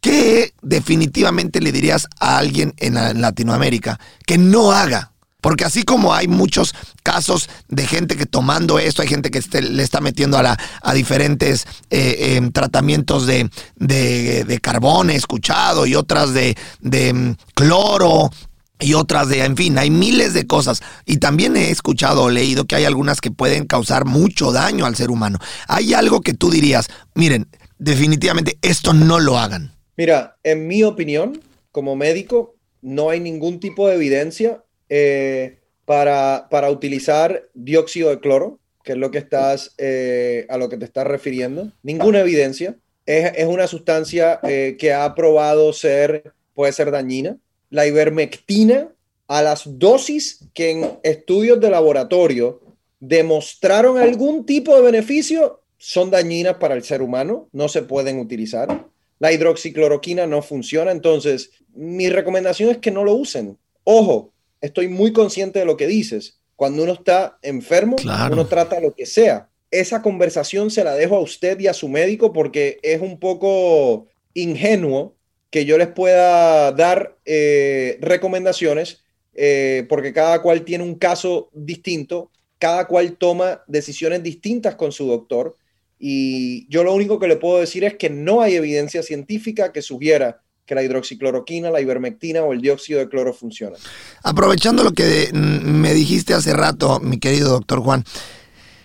¿qué 0.01 0.53
definitivamente 0.61 1.61
le 1.61 1.71
dirías 1.71 2.07
a 2.19 2.37
alguien 2.39 2.73
en 2.77 2.95
Latinoamérica 3.21 3.99
que 4.25 4.37
no 4.37 4.71
haga? 4.71 5.13
Porque 5.41 5.63
así 5.63 5.83
como 5.83 6.13
hay 6.13 6.27
muchos 6.27 6.73
casos 7.03 7.49
de 7.69 7.87
gente 7.87 8.17
que 8.17 8.25
tomando 8.25 8.77
esto, 8.77 9.01
hay 9.01 9.07
gente 9.07 9.31
que 9.31 9.41
le 9.61 9.83
está 9.83 10.01
metiendo 10.01 10.37
a, 10.37 10.43
la, 10.43 10.59
a 10.81 10.93
diferentes 10.93 11.65
eh, 11.89 12.35
em, 12.35 12.51
tratamientos 12.51 13.25
de, 13.25 13.49
de, 13.77 14.59
carbón, 14.61 15.09
he 15.09 15.15
escuchado, 15.15 15.85
y 15.85 15.95
otras 15.95 16.33
de, 16.33 16.55
mm, 16.81 17.31
cloro, 17.53 18.31
y 18.79 18.93
otras 18.93 19.29
de, 19.29 19.43
en 19.43 19.57
fin, 19.57 19.77
hay 19.77 19.89
miles 19.89 20.33
de 20.33 20.45
cosas. 20.47 20.81
Y 21.05 21.17
también 21.17 21.55
he 21.55 21.71
escuchado 21.71 22.23
o 22.23 22.29
leído 22.29 22.65
que 22.65 22.75
hay 22.75 22.85
algunas 22.85 23.21
que 23.21 23.31
pueden 23.31 23.65
causar 23.65 24.05
mucho 24.05 24.51
daño 24.51 24.85
al 24.85 24.95
ser 24.95 25.09
humano. 25.09 25.39
¿Hay 25.67 25.93
algo 25.93 26.21
que 26.21 26.33
tú 26.33 26.49
dirías, 26.49 26.87
miren, 27.13 27.47
definitivamente 27.77 28.57
esto 28.61 28.93
no 28.93 29.19
lo 29.19 29.37
hagan? 29.37 29.73
Mira, 29.97 30.37
en 30.43 30.67
mi 30.67 30.83
opinión, 30.83 31.41
como 31.71 31.95
médico, 31.95 32.55
no 32.81 33.09
hay 33.09 33.19
ningún 33.19 33.59
tipo 33.59 33.87
de 33.87 33.95
evidencia 33.95 34.63
eh, 34.89 35.59
para, 35.85 36.47
para, 36.49 36.69
utilizar 36.69 37.49
dióxido 37.53 38.09
de 38.09 38.19
cloro, 38.19 38.59
que 38.83 38.93
es 38.93 38.97
lo 38.97 39.11
que 39.11 39.17
estás, 39.17 39.73
eh, 39.77 40.45
a 40.49 40.57
lo 40.57 40.69
que 40.69 40.77
te 40.77 40.85
estás 40.85 41.07
refiriendo. 41.07 41.71
Ninguna 41.83 42.19
evidencia. 42.19 42.75
Es, 43.05 43.31
es 43.35 43.45
una 43.45 43.67
sustancia 43.67 44.39
eh, 44.43 44.75
que 44.79 44.93
ha 44.93 45.15
probado 45.15 45.73
ser, 45.73 46.33
puede 46.53 46.73
ser 46.73 46.91
dañina. 46.91 47.37
La 47.69 47.87
ivermectina, 47.87 48.89
a 49.27 49.43
las 49.43 49.63
dosis 49.65 50.45
que 50.53 50.71
en 50.71 50.99
estudios 51.03 51.59
de 51.59 51.69
laboratorio 51.69 52.61
demostraron 52.99 53.97
algún 53.97 54.45
tipo 54.45 54.75
de 54.75 54.81
beneficio, 54.81 55.61
son 55.77 56.11
dañinas 56.11 56.55
para 56.55 56.75
el 56.75 56.83
ser 56.83 57.01
humano, 57.01 57.47
no 57.51 57.69
se 57.69 57.83
pueden 57.83 58.19
utilizar. 58.19 58.87
La 59.19 59.31
hidroxicloroquina 59.31 60.27
no 60.27 60.41
funciona, 60.41 60.91
entonces 60.91 61.51
mi 61.73 62.09
recomendación 62.09 62.69
es 62.69 62.77
que 62.77 62.91
no 62.91 63.03
lo 63.03 63.13
usen. 63.13 63.57
Ojo, 63.83 64.33
estoy 64.61 64.87
muy 64.87 65.13
consciente 65.13 65.59
de 65.59 65.65
lo 65.65 65.77
que 65.77 65.87
dices. 65.87 66.39
Cuando 66.55 66.83
uno 66.83 66.93
está 66.93 67.37
enfermo, 67.41 67.95
uno 68.31 68.47
trata 68.47 68.79
lo 68.79 68.93
que 68.93 69.05
sea. 69.05 69.49
Esa 69.71 70.01
conversación 70.01 70.71
se 70.71 70.83
la 70.83 70.95
dejo 70.95 71.15
a 71.15 71.21
usted 71.21 71.59
y 71.59 71.67
a 71.67 71.73
su 71.73 71.87
médico 71.87 72.33
porque 72.33 72.79
es 72.81 73.01
un 73.01 73.19
poco 73.19 74.07
ingenuo 74.33 75.15
que 75.49 75.65
yo 75.65 75.77
les 75.77 75.87
pueda 75.87 76.71
dar 76.71 77.17
eh, 77.25 77.97
recomendaciones 78.01 79.03
eh, 79.33 79.85
porque 79.87 80.11
cada 80.11 80.41
cual 80.41 80.63
tiene 80.63 80.83
un 80.83 80.95
caso 80.95 81.49
distinto, 81.53 82.31
cada 82.57 82.87
cual 82.87 83.15
toma 83.17 83.63
decisiones 83.67 84.21
distintas 84.21 84.75
con 84.75 84.91
su 84.91 85.07
doctor 85.07 85.55
y 85.97 86.67
yo 86.69 86.83
lo 86.83 86.93
único 86.93 87.19
que 87.19 87.27
le 87.27 87.35
puedo 87.35 87.59
decir 87.59 87.83
es 87.83 87.95
que 87.95 88.09
no 88.09 88.41
hay 88.41 88.55
evidencia 88.55 89.03
científica 89.03 89.71
que 89.71 89.81
sugiera 89.81 90.41
que 90.69 90.75
la 90.75 90.83
hidroxicloroquina, 90.83 91.71
la 91.71 91.81
ivermectina 91.81 92.43
o 92.43 92.53
el 92.53 92.61
dióxido 92.61 92.99
de 92.99 93.09
cloro 93.09 93.33
funcionan. 93.33 93.79
Aprovechando 94.21 94.83
lo 94.83 94.91
que 94.91 95.31
me 95.33 95.95
dijiste 95.95 96.35
hace 96.35 96.53
rato, 96.53 96.99
mi 96.99 97.17
querido 97.17 97.49
doctor 97.49 97.79
Juan, 97.79 98.05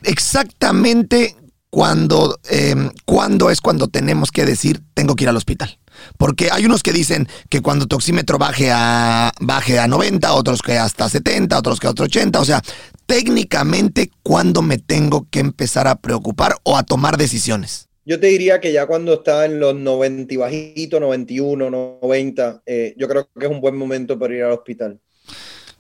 exactamente 0.03 1.37
cuando, 1.68 2.40
em, 2.49 2.90
cuándo 3.05 3.51
es 3.51 3.61
cuando 3.61 3.88
tenemos 3.88 4.31
que 4.33 4.47
decir 4.47 4.81
tengo 4.94 5.14
que 5.14 5.25
ir 5.25 5.29
al 5.29 5.37
hospital. 5.37 5.79
Porque 6.16 6.49
hay 6.51 6.64
unos 6.64 6.83
que 6.83 6.94
dicen 6.94 7.29
que 7.51 7.61
cuando 7.61 7.87
tu 7.87 7.97
oxímetro 7.97 8.38
baje 8.38 8.70
a, 8.73 9.31
baje 9.40 9.79
a 9.79 9.87
90, 9.87 10.33
otros 10.33 10.62
que 10.62 10.79
hasta 10.79 11.11
70, 11.11 11.59
otros 11.59 11.81
que 11.81 11.87
a 11.87 11.90
80. 11.90 12.40
O 12.40 12.44
sea, 12.47 12.62
técnicamente, 13.05 14.11
¿cuándo 14.23 14.62
me 14.62 14.79
tengo 14.79 15.27
que 15.31 15.40
empezar 15.40 15.87
a 15.87 15.97
preocupar 15.97 16.57
o 16.62 16.79
a 16.79 16.83
tomar 16.83 17.18
decisiones? 17.18 17.88
Yo 18.06 18.20
te 18.20 18.26
diría 18.26 18.60
que 18.60 18.72
ya 18.72 18.86
cuando 18.86 19.14
está 19.14 19.46
en 19.46 19.58
los 19.58 19.74
90 19.74 20.34
y 20.34 20.36
bajito, 20.36 21.00
91, 21.00 21.70
90, 21.70 22.62
eh, 22.66 22.94
yo 22.98 23.08
creo 23.08 23.28
que 23.38 23.46
es 23.46 23.50
un 23.50 23.60
buen 23.60 23.76
momento 23.76 24.18
para 24.18 24.34
ir 24.34 24.42
al 24.42 24.52
hospital. 24.52 25.00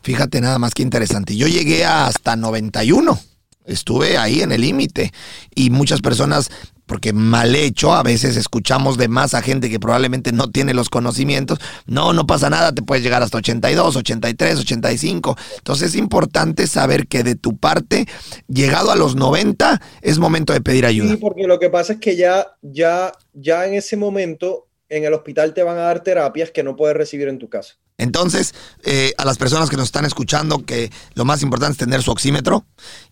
Fíjate 0.02 0.40
nada 0.40 0.58
más 0.58 0.72
que 0.72 0.82
interesante. 0.82 1.36
Yo 1.36 1.46
llegué 1.48 1.84
hasta 1.84 2.36
91. 2.36 3.18
Estuve 3.66 4.18
ahí 4.18 4.42
en 4.42 4.52
el 4.52 4.60
límite 4.60 5.12
y 5.54 5.70
muchas 5.70 6.00
personas 6.00 6.50
porque 6.86 7.12
mal 7.12 7.54
hecho, 7.54 7.92
a 7.92 8.02
veces 8.02 8.36
escuchamos 8.36 8.98
de 8.98 9.08
más 9.08 9.34
a 9.34 9.42
gente 9.42 9.70
que 9.70 9.80
probablemente 9.80 10.32
no 10.32 10.50
tiene 10.50 10.74
los 10.74 10.90
conocimientos. 10.90 11.58
No, 11.86 12.12
no 12.12 12.26
pasa 12.26 12.50
nada, 12.50 12.72
te 12.72 12.82
puedes 12.82 13.02
llegar 13.02 13.22
hasta 13.22 13.38
82, 13.38 13.96
83, 13.96 14.58
85. 14.60 15.36
Entonces 15.58 15.90
es 15.90 15.96
importante 15.96 16.66
saber 16.66 17.06
que 17.06 17.22
de 17.22 17.36
tu 17.36 17.56
parte, 17.56 18.06
llegado 18.48 18.90
a 18.90 18.96
los 18.96 19.16
90, 19.16 19.80
es 20.02 20.18
momento 20.18 20.52
de 20.52 20.60
pedir 20.60 20.86
ayuda. 20.86 21.10
Sí, 21.10 21.16
porque 21.16 21.46
lo 21.46 21.58
que 21.58 21.70
pasa 21.70 21.94
es 21.94 22.00
que 22.00 22.16
ya, 22.16 22.46
ya, 22.62 23.12
ya 23.32 23.66
en 23.66 23.74
ese 23.74 23.96
momento 23.96 24.66
en 24.88 25.04
el 25.04 25.14
hospital 25.14 25.54
te 25.54 25.62
van 25.62 25.78
a 25.78 25.82
dar 25.82 26.02
terapias 26.02 26.50
que 26.50 26.62
no 26.62 26.76
puedes 26.76 26.96
recibir 26.96 27.28
en 27.28 27.38
tu 27.38 27.48
casa. 27.48 27.74
Entonces, 27.96 28.54
eh, 28.82 29.12
a 29.18 29.24
las 29.24 29.38
personas 29.38 29.70
que 29.70 29.76
nos 29.76 29.86
están 29.86 30.04
escuchando, 30.04 30.64
que 30.64 30.90
lo 31.14 31.24
más 31.24 31.42
importante 31.42 31.72
es 31.72 31.78
tener 31.78 32.02
su 32.02 32.10
oxímetro 32.10 32.64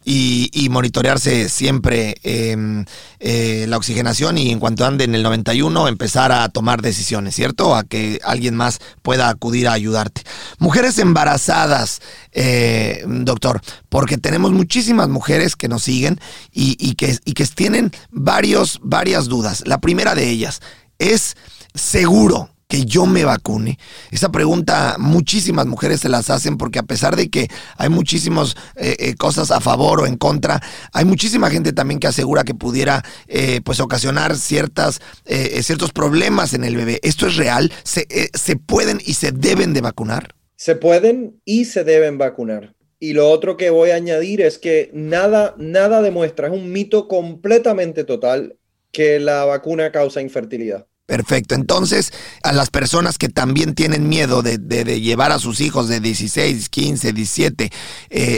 y, 0.04 0.68
monitorearse 0.70 1.48
siempre 1.48 2.16
em, 2.22 2.84
eh, 3.20 3.66
la 3.68 3.76
oxigenación 3.76 4.38
y 4.38 4.50
en 4.50 4.58
cuanto 4.58 4.84
ande 4.86 5.04
en 5.04 5.14
el 5.14 5.22
91 5.22 5.86
empezar 5.86 6.32
a 6.32 6.48
tomar 6.48 6.82
decisiones, 6.82 7.34
¿cierto? 7.34 7.76
A 7.76 7.84
que 7.84 8.20
alguien 8.24 8.56
más 8.56 8.80
pueda 9.02 9.28
acudir 9.28 9.68
a 9.68 9.72
ayudarte. 9.72 10.22
Mujeres 10.58 10.98
embarazadas, 10.98 12.00
eh, 12.32 13.04
doctor, 13.06 13.60
porque 13.88 14.18
tenemos 14.18 14.50
muchísimas 14.52 15.08
mujeres 15.08 15.54
que 15.54 15.68
nos 15.68 15.82
siguen 15.82 16.18
y, 16.50 16.94
que, 16.94 17.18
y 17.24 17.34
que 17.34 17.46
tienen 17.46 17.92
varios, 18.10 18.80
varias 18.82 19.26
dudas. 19.26 19.62
La 19.66 19.80
primera 19.80 20.14
de 20.14 20.28
ellas 20.28 20.60
es 20.98 21.36
seguro 21.74 22.50
que 22.72 22.86
yo 22.86 23.04
me 23.04 23.22
vacune? 23.22 23.78
Esa 24.10 24.32
pregunta 24.32 24.96
muchísimas 24.98 25.66
mujeres 25.66 26.00
se 26.00 26.08
las 26.08 26.30
hacen 26.30 26.56
porque 26.56 26.78
a 26.78 26.82
pesar 26.82 27.16
de 27.16 27.28
que 27.28 27.48
hay 27.76 27.90
muchísimas 27.90 28.56
eh, 28.76 28.96
eh, 28.98 29.14
cosas 29.14 29.50
a 29.50 29.60
favor 29.60 30.00
o 30.00 30.06
en 30.06 30.16
contra, 30.16 30.58
hay 30.94 31.04
muchísima 31.04 31.50
gente 31.50 31.74
también 31.74 32.00
que 32.00 32.06
asegura 32.06 32.44
que 32.44 32.54
pudiera 32.54 33.04
eh, 33.28 33.60
pues 33.62 33.78
ocasionar 33.78 34.36
ciertas, 34.36 35.02
ciertos 35.60 35.92
problemas 35.92 36.54
en 36.54 36.64
el 36.64 36.74
bebé. 36.74 36.98
¿Esto 37.02 37.26
es 37.26 37.36
real? 37.36 37.70
¿Se, 37.82 38.06
¿Se 38.32 38.56
pueden 38.56 39.02
y 39.04 39.14
se 39.14 39.32
deben 39.32 39.74
de 39.74 39.82
vacunar? 39.82 40.34
Se 40.56 40.74
pueden 40.74 41.42
y 41.44 41.66
se 41.66 41.84
deben 41.84 42.16
vacunar. 42.16 42.74
Y 42.98 43.12
lo 43.12 43.28
otro 43.28 43.58
que 43.58 43.68
voy 43.68 43.90
a 43.90 43.96
añadir 43.96 44.40
es 44.40 44.56
que 44.56 44.88
nada, 44.94 45.54
nada 45.58 46.00
demuestra, 46.00 46.46
es 46.46 46.54
un 46.54 46.72
mito 46.72 47.06
completamente 47.06 48.04
total 48.04 48.56
que 48.92 49.20
la 49.20 49.44
vacuna 49.44 49.92
causa 49.92 50.22
infertilidad. 50.22 50.86
Perfecto. 51.06 51.54
Entonces, 51.54 52.12
a 52.42 52.52
las 52.52 52.70
personas 52.70 53.18
que 53.18 53.28
también 53.28 53.74
tienen 53.74 54.08
miedo 54.08 54.42
de, 54.42 54.58
llevar 55.00 55.32
a 55.32 55.38
sus 55.38 55.60
hijos 55.60 55.88
de 55.88 56.00
16, 56.00 56.68
15, 56.68 57.12
17 57.12 57.70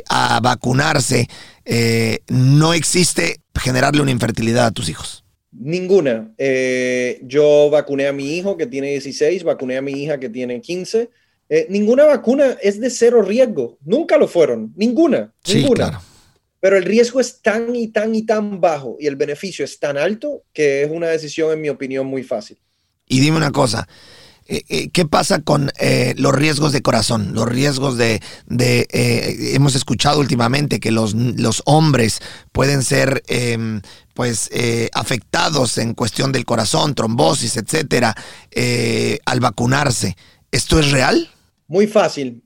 a 0.08 0.40
vacunarse, 0.40 1.28
eh, 1.64 2.20
no 2.28 2.74
existe 2.74 3.40
generarle 3.54 4.02
una 4.02 4.10
infertilidad 4.10 4.66
a 4.66 4.70
tus 4.70 4.88
hijos. 4.88 5.24
Ninguna. 5.52 6.34
Eh, 6.36 7.20
yo 7.22 7.70
vacuné 7.70 8.08
a 8.08 8.12
mi 8.12 8.36
hijo 8.36 8.56
que 8.56 8.66
tiene 8.66 8.90
16, 8.90 9.44
vacuné 9.44 9.76
a 9.76 9.82
mi 9.82 9.92
hija 9.92 10.18
que 10.18 10.28
tiene 10.28 10.60
15. 10.60 11.10
Eh, 11.48 11.66
ninguna 11.70 12.04
vacuna 12.04 12.56
es 12.62 12.80
de 12.80 12.90
cero 12.90 13.22
riesgo. 13.22 13.78
Nunca 13.84 14.18
lo 14.18 14.26
fueron. 14.26 14.72
Ninguna. 14.76 15.32
Sí, 15.44 15.58
ninguna. 15.58 15.90
Claro. 15.90 16.00
Pero 16.64 16.78
el 16.78 16.84
riesgo 16.84 17.20
es 17.20 17.42
tan 17.42 17.76
y 17.76 17.88
tan 17.88 18.14
y 18.14 18.22
tan 18.22 18.58
bajo 18.58 18.96
y 18.98 19.06
el 19.06 19.16
beneficio 19.16 19.66
es 19.66 19.78
tan 19.78 19.98
alto 19.98 20.44
que 20.54 20.82
es 20.82 20.90
una 20.90 21.08
decisión, 21.08 21.52
en 21.52 21.60
mi 21.60 21.68
opinión, 21.68 22.06
muy 22.06 22.22
fácil. 22.22 22.56
Y 23.06 23.20
dime 23.20 23.36
una 23.36 23.52
cosa, 23.52 23.86
eh, 24.46 24.62
eh, 24.70 24.88
¿qué 24.88 25.04
pasa 25.04 25.42
con 25.42 25.70
eh, 25.78 26.14
los 26.16 26.34
riesgos 26.34 26.72
de 26.72 26.80
corazón? 26.80 27.34
Los 27.34 27.50
riesgos 27.50 27.98
de, 27.98 28.22
hemos 28.48 29.74
escuchado 29.74 30.20
últimamente 30.20 30.80
que 30.80 30.90
los, 30.90 31.12
los 31.12 31.60
hombres 31.66 32.20
pueden 32.50 32.82
ser 32.82 33.22
em, 33.26 33.82
pues 34.14 34.48
afectados 34.94 35.76
en 35.76 35.92
cuestión 35.92 36.32
del 36.32 36.46
corazón, 36.46 36.94
trombosis, 36.94 37.58
etcétera, 37.58 38.16
al 39.26 39.40
vacunarse. 39.40 40.16
¿Esto 40.50 40.78
es 40.78 40.92
real? 40.92 41.28
Muy 41.66 41.86
fácil. 41.88 42.42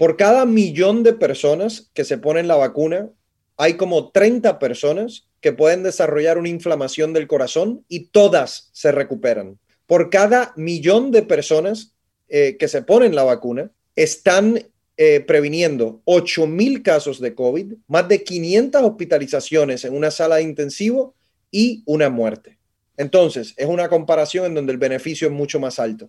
Por 0.00 0.16
cada 0.16 0.46
millón 0.46 1.02
de 1.02 1.12
personas 1.12 1.90
que 1.92 2.06
se 2.06 2.16
ponen 2.16 2.48
la 2.48 2.56
vacuna, 2.56 3.10
hay 3.58 3.74
como 3.74 4.10
30 4.12 4.58
personas 4.58 5.28
que 5.42 5.52
pueden 5.52 5.82
desarrollar 5.82 6.38
una 6.38 6.48
inflamación 6.48 7.12
del 7.12 7.26
corazón 7.26 7.84
y 7.86 8.06
todas 8.06 8.70
se 8.72 8.92
recuperan. 8.92 9.58
Por 9.86 10.08
cada 10.08 10.54
millón 10.56 11.10
de 11.10 11.20
personas 11.20 11.92
eh, 12.30 12.56
que 12.58 12.66
se 12.66 12.80
ponen 12.80 13.14
la 13.14 13.24
vacuna, 13.24 13.72
están 13.94 14.64
eh, 14.96 15.20
previniendo 15.20 16.00
8 16.06 16.46
mil 16.46 16.82
casos 16.82 17.20
de 17.20 17.34
COVID, 17.34 17.74
más 17.86 18.08
de 18.08 18.24
500 18.24 18.82
hospitalizaciones 18.82 19.84
en 19.84 19.94
una 19.94 20.10
sala 20.10 20.36
de 20.36 20.44
intensivo 20.44 21.14
y 21.50 21.82
una 21.84 22.08
muerte. 22.08 22.56
Entonces, 22.96 23.52
es 23.58 23.66
una 23.66 23.90
comparación 23.90 24.46
en 24.46 24.54
donde 24.54 24.72
el 24.72 24.78
beneficio 24.78 25.28
es 25.28 25.34
mucho 25.34 25.60
más 25.60 25.78
alto. 25.78 26.08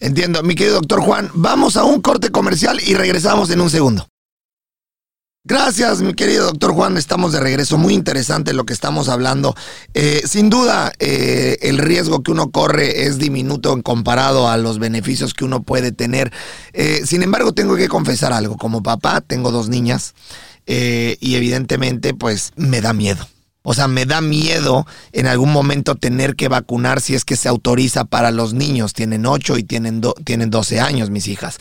Entiendo, 0.00 0.42
mi 0.42 0.54
querido 0.54 0.76
doctor 0.76 1.00
Juan. 1.00 1.30
Vamos 1.34 1.76
a 1.76 1.84
un 1.84 2.00
corte 2.00 2.30
comercial 2.30 2.80
y 2.86 2.94
regresamos 2.94 3.50
en 3.50 3.60
un 3.60 3.70
segundo. 3.70 4.08
Gracias, 5.46 6.00
mi 6.00 6.14
querido 6.14 6.46
doctor 6.46 6.72
Juan. 6.72 6.96
Estamos 6.96 7.32
de 7.32 7.40
regreso. 7.40 7.76
Muy 7.76 7.92
interesante 7.92 8.54
lo 8.54 8.64
que 8.64 8.72
estamos 8.72 9.10
hablando. 9.10 9.54
Eh, 9.92 10.22
sin 10.26 10.48
duda, 10.48 10.90
eh, 11.00 11.58
el 11.60 11.76
riesgo 11.76 12.22
que 12.22 12.30
uno 12.30 12.50
corre 12.50 13.02
es 13.04 13.18
diminuto 13.18 13.74
en 13.74 13.82
comparado 13.82 14.48
a 14.48 14.56
los 14.56 14.78
beneficios 14.78 15.34
que 15.34 15.44
uno 15.44 15.62
puede 15.62 15.92
tener. 15.92 16.32
Eh, 16.72 17.02
sin 17.04 17.22
embargo, 17.22 17.52
tengo 17.52 17.76
que 17.76 17.88
confesar 17.88 18.32
algo. 18.32 18.56
Como 18.56 18.82
papá, 18.82 19.20
tengo 19.20 19.50
dos 19.50 19.68
niñas 19.68 20.14
y 20.66 21.34
evidentemente, 21.34 22.14
pues 22.14 22.52
me 22.56 22.80
da 22.80 22.94
miedo. 22.94 23.28
O 23.66 23.72
sea, 23.72 23.88
me 23.88 24.04
da 24.04 24.20
miedo 24.20 24.86
en 25.12 25.26
algún 25.26 25.50
momento 25.50 25.94
tener 25.94 26.36
que 26.36 26.48
vacunar 26.48 27.00
si 27.00 27.14
es 27.14 27.24
que 27.24 27.34
se 27.34 27.48
autoriza 27.48 28.04
para 28.04 28.30
los 28.30 28.52
niños. 28.52 28.92
Tienen 28.92 29.24
8 29.24 29.56
y 29.56 29.62
tienen, 29.64 30.02
tienen 30.22 30.50
12 30.50 30.80
años 30.80 31.08
mis 31.08 31.28
hijas. 31.28 31.56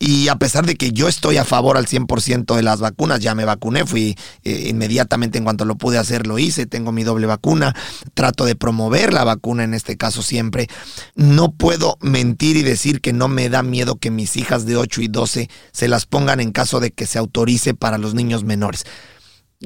Y 0.00 0.26
a 0.26 0.34
pesar 0.34 0.66
de 0.66 0.74
que 0.74 0.90
yo 0.90 1.06
estoy 1.06 1.36
a 1.36 1.44
favor 1.44 1.76
al 1.76 1.86
100% 1.86 2.56
de 2.56 2.62
las 2.62 2.80
vacunas, 2.80 3.20
ya 3.20 3.36
me 3.36 3.44
vacuné, 3.44 3.86
fui 3.86 4.18
eh, 4.42 4.66
inmediatamente 4.68 5.38
en 5.38 5.44
cuanto 5.44 5.64
lo 5.64 5.76
pude 5.76 5.96
hacer, 5.96 6.26
lo 6.26 6.40
hice, 6.40 6.66
tengo 6.66 6.90
mi 6.90 7.04
doble 7.04 7.26
vacuna, 7.26 7.72
trato 8.14 8.44
de 8.44 8.56
promover 8.56 9.12
la 9.12 9.22
vacuna 9.22 9.62
en 9.62 9.74
este 9.74 9.96
caso 9.96 10.22
siempre. 10.22 10.68
No 11.14 11.52
puedo 11.52 11.98
mentir 12.00 12.56
y 12.56 12.62
decir 12.62 13.00
que 13.00 13.12
no 13.12 13.28
me 13.28 13.48
da 13.48 13.62
miedo 13.62 13.94
que 13.94 14.10
mis 14.10 14.36
hijas 14.36 14.66
de 14.66 14.76
8 14.76 15.02
y 15.02 15.08
12 15.08 15.48
se 15.70 15.86
las 15.86 16.04
pongan 16.04 16.40
en 16.40 16.50
caso 16.50 16.80
de 16.80 16.90
que 16.90 17.06
se 17.06 17.20
autorice 17.20 17.74
para 17.74 17.96
los 17.96 18.14
niños 18.14 18.42
menores. 18.42 18.84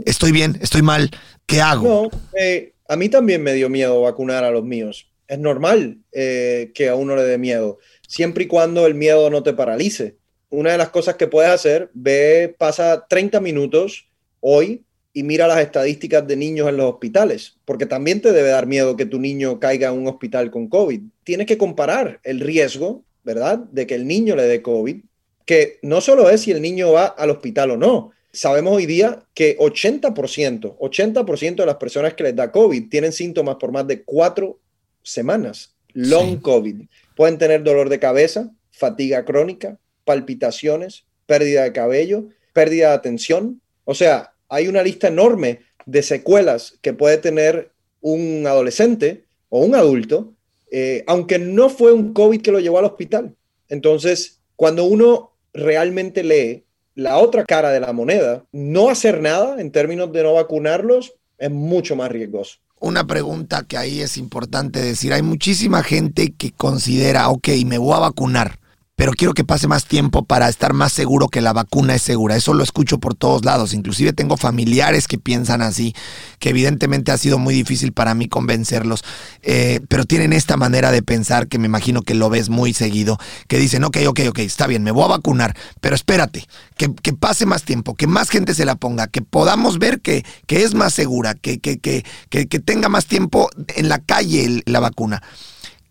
Estoy 0.05 0.33
bien, 0.33 0.59
estoy 0.61 0.83
mal, 0.83 1.11
¿qué 1.47 1.61
hago? 1.61 1.83
No, 1.83 2.11
eh, 2.39 2.73
a 2.89 2.97
mí 2.97 3.09
también 3.09 3.43
me 3.43 3.55
dio 3.55 3.69
miedo 3.69 4.03
vacunar 4.03 4.45
a 4.45 4.51
los 4.51 4.65
míos. 4.65 5.09
Es 5.27 5.39
normal 5.39 5.99
eh, 6.13 6.73
que 6.75 6.89
a 6.89 6.95
uno 6.95 7.15
le 7.15 7.23
dé 7.25 7.39
miedo, 7.39 7.79
siempre 8.07 8.45
y 8.45 8.47
cuando 8.47 8.87
el 8.87 8.95
miedo 8.95 9.29
no 9.31 9.43
te 9.43 9.53
paralice. 9.53 10.17
Una 10.51 10.73
de 10.73 10.79
las 10.79 10.89
cosas 10.89 11.17
que 11.17 11.27
puedes 11.27 11.51
hacer, 11.51 11.91
ve, 11.93 12.55
pasa 12.57 13.07
30 13.09 13.41
minutos 13.41 14.09
hoy 14.41 14.85
y 15.13 15.23
mira 15.23 15.47
las 15.47 15.61
estadísticas 15.61 16.27
de 16.27 16.37
niños 16.37 16.69
en 16.69 16.79
los 16.79 16.93
hospitales, 16.93 17.57
porque 17.65 17.87
también 17.87 18.23
te 18.23 18.33
debe 18.33 18.49
dar 18.49 18.67
miedo 18.67 18.97
que 18.97 19.05
tu 19.05 19.19
niño 19.19 19.61
caiga 19.61 19.89
en 19.89 19.99
un 19.99 20.07
hospital 20.07 20.51
con 20.51 20.69
COVID. 20.69 21.01
Tienes 21.25 21.47
que 21.47 21.59
comparar 21.59 22.21
el 22.23 22.41
riesgo, 22.41 23.03
¿verdad?, 23.25 23.59
de 23.59 23.87
que 23.87 23.97
el 23.97 24.07
niño 24.07 24.37
le 24.37 24.45
dé 24.45 24.63
COVID, 24.63 25.01
que 25.45 25.79
no 25.83 26.01
solo 26.01 26.31
es 26.31 26.43
si 26.43 26.53
el 26.53 26.63
niño 26.63 26.93
va 26.93 27.07
al 27.07 27.31
hospital 27.31 27.73
o 27.73 27.77
no, 27.77 28.13
sabemos 28.33 28.75
hoy 28.75 28.87
día 28.87 29.23
que 29.35 29.57
80%, 29.59 30.77
80% 30.79 31.57
de 31.57 31.67
las 31.67 31.77
personas 31.77 32.15
que 32.15 32.25
les 32.25 32.37
da 32.37 32.53
COVID 32.53 32.89
tienen 32.89 33.13
síntomas 33.13 33.57
por 33.57 33.73
más 33.73 33.87
de 33.87 34.03
cuatro 34.03 34.59
semanas. 35.03 35.75
Long 35.95 36.41
COVID. 36.41 36.83
Pueden 37.17 37.39
tener 37.39 37.63
dolor 37.63 37.89
de 37.89 37.99
cabeza, 37.99 38.51
fatiga 38.71 39.25
crónica, 39.25 39.79
palpitaciones, 40.05 41.05
pérdida 41.27 41.65
de 41.65 41.73
cabello, 41.73 42.29
pérdida 42.53 42.89
de 42.89 42.95
atención. 42.95 43.61
O 43.85 43.95
sea, 43.95 44.35
hay 44.49 44.69
una 44.69 44.83
lista 44.83 45.09
enorme 45.09 45.61
de 45.87 46.03
secuelas 46.03 46.79
que 46.83 46.93
puede 46.93 47.19
tener 47.19 47.73
un 48.01 48.47
adolescente 48.47 49.25
o 49.49 49.61
un 49.61 49.75
adulto, 49.75 50.35
eh, 50.71 51.03
aunque 51.07 51.39
no 51.39 51.71
fue 51.71 51.93
un 51.93 52.13
COVID 52.13 52.41
que 52.41 52.53
lo 52.53 52.61
llevó 52.61 52.79
al 52.79 52.85
hospital. 52.85 53.35
Entonces, 53.69 54.41
cuando 54.57 54.85
uno 54.85 55.33
realmente 55.53 56.23
lee 56.23 56.65
la 56.99 57.19
otra 57.19 57.45
cara 57.45 57.71
de 57.71 57.79
la 57.79 57.93
moneda, 57.93 58.45
no 58.51 58.91
hacer 58.91 59.21
nada 59.21 59.61
en 59.61 59.71
términos 59.71 60.11
de 60.11 60.25
no 60.25 60.35
vacunarlos 60.35 61.15
es 61.39 61.49
mucho 61.49 61.95
más 61.95 62.11
riesgoso. 62.11 62.57
Una 62.81 63.07
pregunta 63.07 63.63
que 63.63 63.77
ahí 63.77 64.01
es 64.01 64.17
importante 64.17 64.81
decir, 64.83 65.13
hay 65.13 65.23
muchísima 65.23 65.85
gente 65.85 66.35
que 66.37 66.51
considera, 66.51 67.29
ok, 67.29 67.51
me 67.67 67.79
voy 67.79 67.95
a 67.95 68.01
vacunar, 68.01 68.59
pero 68.99 69.13
quiero 69.13 69.33
que 69.33 69.45
pase 69.45 69.69
más 69.69 69.85
tiempo 69.85 70.25
para 70.25 70.49
estar 70.49 70.73
más 70.73 70.93
seguro 70.93 71.29
que 71.29 71.41
la 71.41 71.53
vacuna 71.53 71.95
es 71.95 72.03
segura. 72.03 72.35
Eso 72.35 72.53
lo 72.53 72.65
escucho 72.65 72.99
por 72.99 73.15
todos 73.15 73.45
lados. 73.45 73.73
Inclusive 73.73 74.13
tengo 74.13 74.37
familiares 74.37 75.07
que 75.07 75.19
piensan 75.19 75.63
así, 75.63 75.95
que 76.41 76.49
evidentemente 76.49 77.13
ha 77.13 77.17
sido 77.17 77.39
muy 77.39 77.55
difícil 77.55 77.93
para 77.93 78.17
mí 78.17 78.27
convencerlos, 78.27 79.05
eh, 79.43 79.79
pero 79.89 80.05
tienen 80.05 80.33
esta 80.33 80.57
manera 80.57 80.91
de 80.91 81.05
pensar 81.05 81.47
que 81.47 81.61
me 81.61 81.67
imagino 81.67 82.03
que 82.03 82.15
lo 82.15 82.29
ves 82.29 82.49
muy 82.49 82.75
seguido, 82.75 83.19
que 83.47 83.59
dicen, 83.59 83.85
ok, 83.85 83.99
ok, 84.09 84.21
ok, 84.31 84.41
está 84.41 84.67
bien, 84.67 84.83
me 84.83 84.91
voy 84.91 85.05
a 85.05 85.09
vacunar, 85.09 85.57
pero 85.81 85.95
espérate, 85.95 86.49
que, 86.77 86.89
pase 87.13 87.47
más 87.47 87.63
tiempo, 87.63 87.95
que 87.95 88.09
más 88.09 88.31
gente 88.31 88.53
se 88.53 88.65
la 88.65 88.75
ponga, 88.75 89.07
que 89.07 89.23
podamos 89.23 89.79
ver 89.79 90.01
que, 90.01 90.27
que 90.49 90.65
es 90.65 90.75
más 90.75 90.93
segura, 90.93 91.35
que, 91.35 91.61
que, 91.61 91.79
que, 91.79 92.03
que 92.31 92.59
tenga 92.59 92.89
más 92.89 93.07
tiempo 93.07 93.49
en 93.77 93.89
la 93.89 94.01
calle 94.01 94.65
la 94.67 94.81
vacuna. 94.81 95.23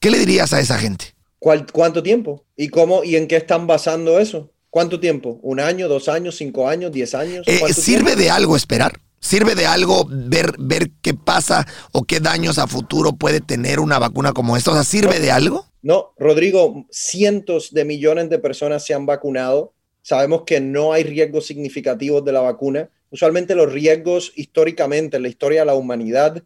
¿Qué 0.02 0.12
le 0.12 0.20
dirías 0.20 0.52
a 0.52 0.60
esa 0.60 0.78
gente? 0.78 1.17
¿Cuánto 1.40 2.04
tiempo? 2.04 2.46
¿Y 2.56 2.70
cómo 2.70 3.04
y 3.04 3.16
en 3.16 3.28
qué 3.28 3.38
están 3.38 3.68
basando 3.68 4.20
eso? 4.20 4.52
¿Cuánto 4.70 5.00
tiempo? 5.00 5.40
¿Un 5.44 5.60
año, 5.60 5.88
dos 5.88 6.10
años, 6.10 6.36
cinco 6.36 6.68
años, 6.68 6.92
diez 6.92 7.16
años? 7.16 7.48
Eh, 7.48 7.74
¿Sirve 7.74 8.16
de 8.16 8.30
algo 8.30 8.56
esperar? 8.56 9.00
¿Sirve 9.20 9.56
de 9.56 9.66
algo 9.66 10.06
ver, 10.10 10.54
ver 10.60 10.92
qué 11.02 11.14
pasa 11.14 11.66
o 11.92 12.04
qué 12.04 12.20
daños 12.20 12.58
a 12.60 12.68
futuro 12.68 13.14
puede 13.14 13.42
tener 13.42 13.80
una 13.80 14.00
vacuna 14.00 14.34
como 14.34 14.56
esta? 14.56 14.72
O 14.72 14.74
sea, 14.74 14.84
¿sirve 14.84 15.20
de 15.20 15.32
algo? 15.32 15.66
No, 15.82 16.14
Rodrigo, 16.18 16.86
cientos 16.92 17.74
de 17.74 17.86
millones 17.86 18.30
de 18.30 18.40
personas 18.40 18.86
se 18.86 18.94
han 18.94 19.06
vacunado. 19.06 19.74
Sabemos 20.02 20.44
que 20.46 20.60
no 20.60 20.94
hay 20.94 21.04
riesgos 21.04 21.46
significativos 21.46 22.24
de 22.24 22.32
la 22.32 22.42
vacuna. 22.42 22.90
Usualmente 23.10 23.56
los 23.56 23.72
riesgos 23.72 24.34
históricamente 24.36 25.18
en 25.18 25.24
la 25.24 25.30
historia 25.30 25.62
de 25.62 25.66
la 25.66 25.76
humanidad 25.76 26.44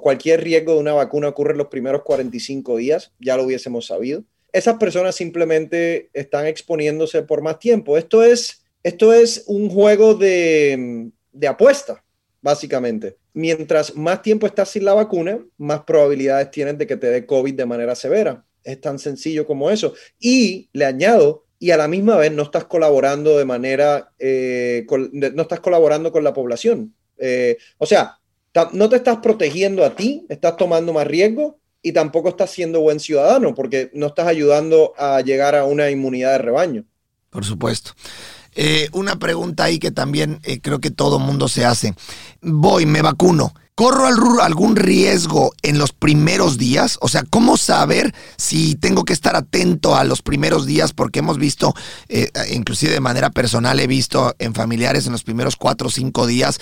cualquier 0.00 0.42
riesgo 0.42 0.74
de 0.74 0.80
una 0.80 0.94
vacuna 0.94 1.28
ocurre 1.28 1.52
en 1.52 1.58
los 1.58 1.68
primeros 1.68 2.02
45 2.02 2.76
días, 2.76 3.12
ya 3.18 3.36
lo 3.36 3.44
hubiésemos 3.44 3.86
sabido. 3.86 4.24
Esas 4.52 4.76
personas 4.78 5.14
simplemente 5.14 6.08
están 6.14 6.46
exponiéndose 6.46 7.22
por 7.22 7.42
más 7.42 7.58
tiempo. 7.58 7.98
Esto 7.98 8.22
es, 8.22 8.64
esto 8.82 9.12
es 9.12 9.44
un 9.46 9.68
juego 9.68 10.14
de, 10.14 11.10
de 11.32 11.46
apuesta, 11.46 12.02
básicamente. 12.40 13.16
Mientras 13.34 13.94
más 13.94 14.22
tiempo 14.22 14.46
estás 14.46 14.70
sin 14.70 14.84
la 14.84 14.94
vacuna, 14.94 15.38
más 15.58 15.82
probabilidades 15.82 16.50
tienes 16.50 16.78
de 16.78 16.86
que 16.86 16.96
te 16.96 17.08
dé 17.08 17.26
COVID 17.26 17.54
de 17.54 17.66
manera 17.66 17.94
severa. 17.94 18.44
Es 18.64 18.80
tan 18.80 18.98
sencillo 18.98 19.46
como 19.46 19.70
eso. 19.70 19.94
Y 20.18 20.70
le 20.72 20.86
añado, 20.86 21.44
y 21.58 21.72
a 21.72 21.76
la 21.76 21.88
misma 21.88 22.16
vez 22.16 22.32
no 22.32 22.44
estás 22.44 22.64
colaborando 22.64 23.36
de 23.36 23.44
manera, 23.44 24.12
eh, 24.18 24.86
no 25.12 25.42
estás 25.42 25.60
colaborando 25.60 26.10
con 26.10 26.24
la 26.24 26.32
población. 26.32 26.94
Eh, 27.18 27.58
o 27.78 27.86
sea, 27.86 28.17
no 28.72 28.88
te 28.88 28.96
estás 28.96 29.18
protegiendo 29.18 29.84
a 29.84 29.94
ti, 29.94 30.26
estás 30.28 30.56
tomando 30.56 30.92
más 30.92 31.06
riesgo 31.06 31.58
y 31.82 31.92
tampoco 31.92 32.28
estás 32.30 32.50
siendo 32.50 32.80
buen 32.80 33.00
ciudadano 33.00 33.54
porque 33.54 33.90
no 33.94 34.06
estás 34.06 34.26
ayudando 34.26 34.92
a 34.98 35.20
llegar 35.20 35.54
a 35.54 35.64
una 35.64 35.90
inmunidad 35.90 36.32
de 36.32 36.38
rebaño. 36.38 36.84
Por 37.30 37.44
supuesto. 37.44 37.92
Eh, 38.54 38.88
una 38.92 39.18
pregunta 39.18 39.64
ahí 39.64 39.78
que 39.78 39.90
también 39.90 40.40
eh, 40.42 40.60
creo 40.60 40.80
que 40.80 40.90
todo 40.90 41.18
mundo 41.18 41.48
se 41.48 41.64
hace. 41.64 41.94
Voy, 42.40 42.86
me 42.86 43.02
vacuno. 43.02 43.54
¿Corro 43.76 44.08
algún 44.42 44.74
riesgo 44.74 45.52
en 45.62 45.78
los 45.78 45.92
primeros 45.92 46.58
días? 46.58 46.98
O 47.00 47.06
sea, 47.06 47.22
¿cómo 47.22 47.56
saber 47.56 48.12
si 48.36 48.74
tengo 48.74 49.04
que 49.04 49.12
estar 49.12 49.36
atento 49.36 49.94
a 49.94 50.02
los 50.02 50.20
primeros 50.20 50.66
días? 50.66 50.92
Porque 50.92 51.20
hemos 51.20 51.38
visto, 51.38 51.72
eh, 52.08 52.28
inclusive 52.50 52.92
de 52.92 52.98
manera 52.98 53.30
personal, 53.30 53.78
he 53.78 53.86
visto 53.86 54.34
en 54.40 54.52
familiares 54.52 55.06
en 55.06 55.12
los 55.12 55.22
primeros 55.22 55.54
cuatro 55.54 55.86
o 55.86 55.90
cinco 55.92 56.26
días 56.26 56.58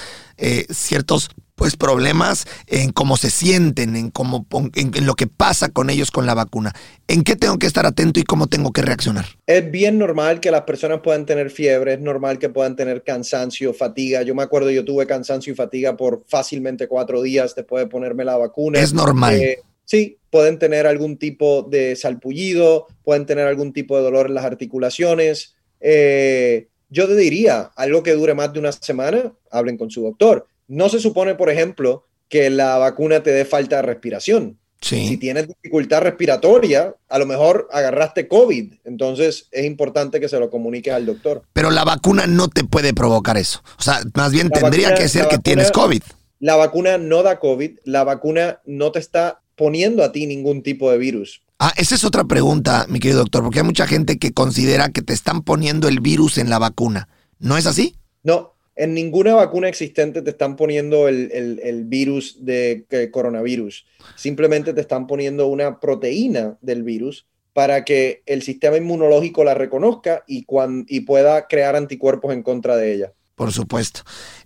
ciertos 0.68 1.30
pues 1.56 1.74
problemas 1.74 2.46
en 2.66 2.92
cómo 2.92 3.16
se 3.16 3.30
sienten, 3.30 3.96
en 3.96 4.10
cómo 4.10 4.46
en, 4.74 5.06
lo 5.06 5.14
que 5.14 5.26
pasa 5.26 5.70
con 5.70 5.90
ellos 5.90 6.10
con 6.10 6.26
la 6.26 6.34
vacuna. 6.34 6.72
¿En 7.08 7.24
qué 7.24 7.34
tengo 7.34 7.58
que 7.58 7.66
estar 7.66 7.86
atento 7.86 8.20
y 8.20 8.24
cómo 8.24 8.46
tengo 8.46 8.72
que 8.72 8.82
reaccionar? 8.82 9.24
Es 9.46 9.68
bien 9.70 9.98
normal 9.98 10.38
que 10.40 10.50
las 10.50 10.62
personas 10.62 11.00
puedan 11.02 11.24
tener 11.24 11.50
fiebre, 11.50 11.94
es 11.94 12.00
normal 12.00 12.38
que 12.38 12.50
puedan 12.50 12.76
tener 12.76 13.02
cansancio, 13.02 13.72
fatiga. 13.72 14.22
Yo 14.22 14.34
me 14.34 14.42
acuerdo, 14.42 14.70
yo 14.70 14.84
tuve 14.84 15.06
cansancio 15.06 15.54
y 15.54 15.56
fatiga 15.56 15.96
por 15.96 16.24
fácilmente 16.28 16.88
cuatro 16.88 17.22
días 17.22 17.54
después 17.54 17.84
de 17.84 17.90
ponerme 17.90 18.24
la 18.24 18.36
vacuna. 18.36 18.78
Es 18.78 18.92
normal. 18.92 19.34
Eh, 19.34 19.62
sí, 19.84 20.18
pueden 20.28 20.58
tener 20.58 20.86
algún 20.86 21.16
tipo 21.16 21.62
de 21.62 21.96
salpullido, 21.96 22.86
pueden 23.02 23.24
tener 23.24 23.46
algún 23.46 23.72
tipo 23.72 23.96
de 23.96 24.02
dolor 24.02 24.26
en 24.26 24.34
las 24.34 24.44
articulaciones. 24.44 25.54
Eh, 25.80 26.68
yo 26.90 27.08
te 27.08 27.16
diría, 27.16 27.70
algo 27.76 28.02
que 28.02 28.12
dure 28.12 28.34
más 28.34 28.52
de 28.52 28.58
una 28.58 28.72
semana, 28.72 29.32
hablen 29.50 29.78
con 29.78 29.90
su 29.90 30.02
doctor 30.02 30.46
no 30.68 30.88
se 30.88 31.00
supone, 31.00 31.34
por 31.34 31.50
ejemplo, 31.50 32.06
que 32.28 32.50
la 32.50 32.78
vacuna 32.78 33.22
te 33.22 33.30
dé 33.30 33.44
falta 33.44 33.76
de 33.76 33.82
respiración. 33.82 34.58
Si 34.80 35.16
tienes 35.16 35.48
dificultad 35.48 36.02
respiratoria, 36.02 36.94
a 37.08 37.18
lo 37.18 37.26
mejor 37.26 37.66
agarraste 37.72 38.28
COVID. 38.28 38.74
Entonces 38.84 39.48
es 39.50 39.64
importante 39.64 40.20
que 40.20 40.28
se 40.28 40.38
lo 40.38 40.50
comuniques 40.50 40.92
al 40.92 41.06
doctor. 41.06 41.42
Pero 41.52 41.70
la 41.70 41.84
vacuna 41.84 42.26
no 42.26 42.48
te 42.48 42.62
puede 42.62 42.94
provocar 42.94 43.36
eso. 43.36 43.62
O 43.78 43.82
sea, 43.82 44.00
más 44.14 44.32
bien 44.32 44.50
tendría 44.50 44.94
que 44.94 45.08
ser 45.08 45.28
que 45.28 45.38
tienes 45.38 45.72
COVID. 45.72 46.02
La 46.38 46.56
vacuna 46.56 46.98
no 46.98 47.22
da 47.22 47.40
COVID. 47.40 47.78
La 47.84 48.04
vacuna 48.04 48.60
no 48.64 48.92
te 48.92 48.98
está 48.98 49.40
poniendo 49.56 50.04
a 50.04 50.12
ti 50.12 50.26
ningún 50.26 50.62
tipo 50.62 50.90
de 50.90 50.98
virus. 50.98 51.42
Ah, 51.58 51.72
esa 51.76 51.94
es 51.94 52.04
otra 52.04 52.24
pregunta, 52.24 52.84
mi 52.88 53.00
querido 53.00 53.20
doctor, 53.20 53.42
porque 53.42 53.60
hay 53.60 53.64
mucha 53.64 53.86
gente 53.86 54.18
que 54.18 54.32
considera 54.32 54.90
que 54.90 55.00
te 55.00 55.14
están 55.14 55.42
poniendo 55.42 55.88
el 55.88 56.00
virus 56.00 56.36
en 56.36 56.50
la 56.50 56.58
vacuna. 56.58 57.08
¿No 57.38 57.56
es 57.56 57.66
así? 57.66 57.96
No, 58.22 58.55
en 58.76 58.94
ninguna 58.94 59.34
vacuna 59.34 59.68
existente 59.68 60.22
te 60.22 60.30
están 60.30 60.56
poniendo 60.56 61.08
el, 61.08 61.84
virus 61.86 62.44
de 62.44 63.10
coronavirus. 63.10 63.86
Simplemente 64.16 64.74
te 64.74 64.82
están 64.82 65.06
poniendo 65.06 65.46
una 65.48 65.80
proteína 65.80 66.58
del 66.60 66.82
virus 66.82 67.26
para 67.56 67.86
que 67.86 68.22
el 68.26 68.42
sistema 68.42 68.76
inmunológico 68.76 69.42
la 69.42 69.54
reconozca 69.54 70.22
y, 70.26 70.46
y 70.88 71.00
pueda 71.00 71.46
crear 71.46 71.74
anticuerpos 71.74 72.34
en 72.34 72.42
contra 72.42 72.76
de 72.76 72.92
ella. 72.92 73.12
Por 73.34 73.50
supuesto. 73.50 74.02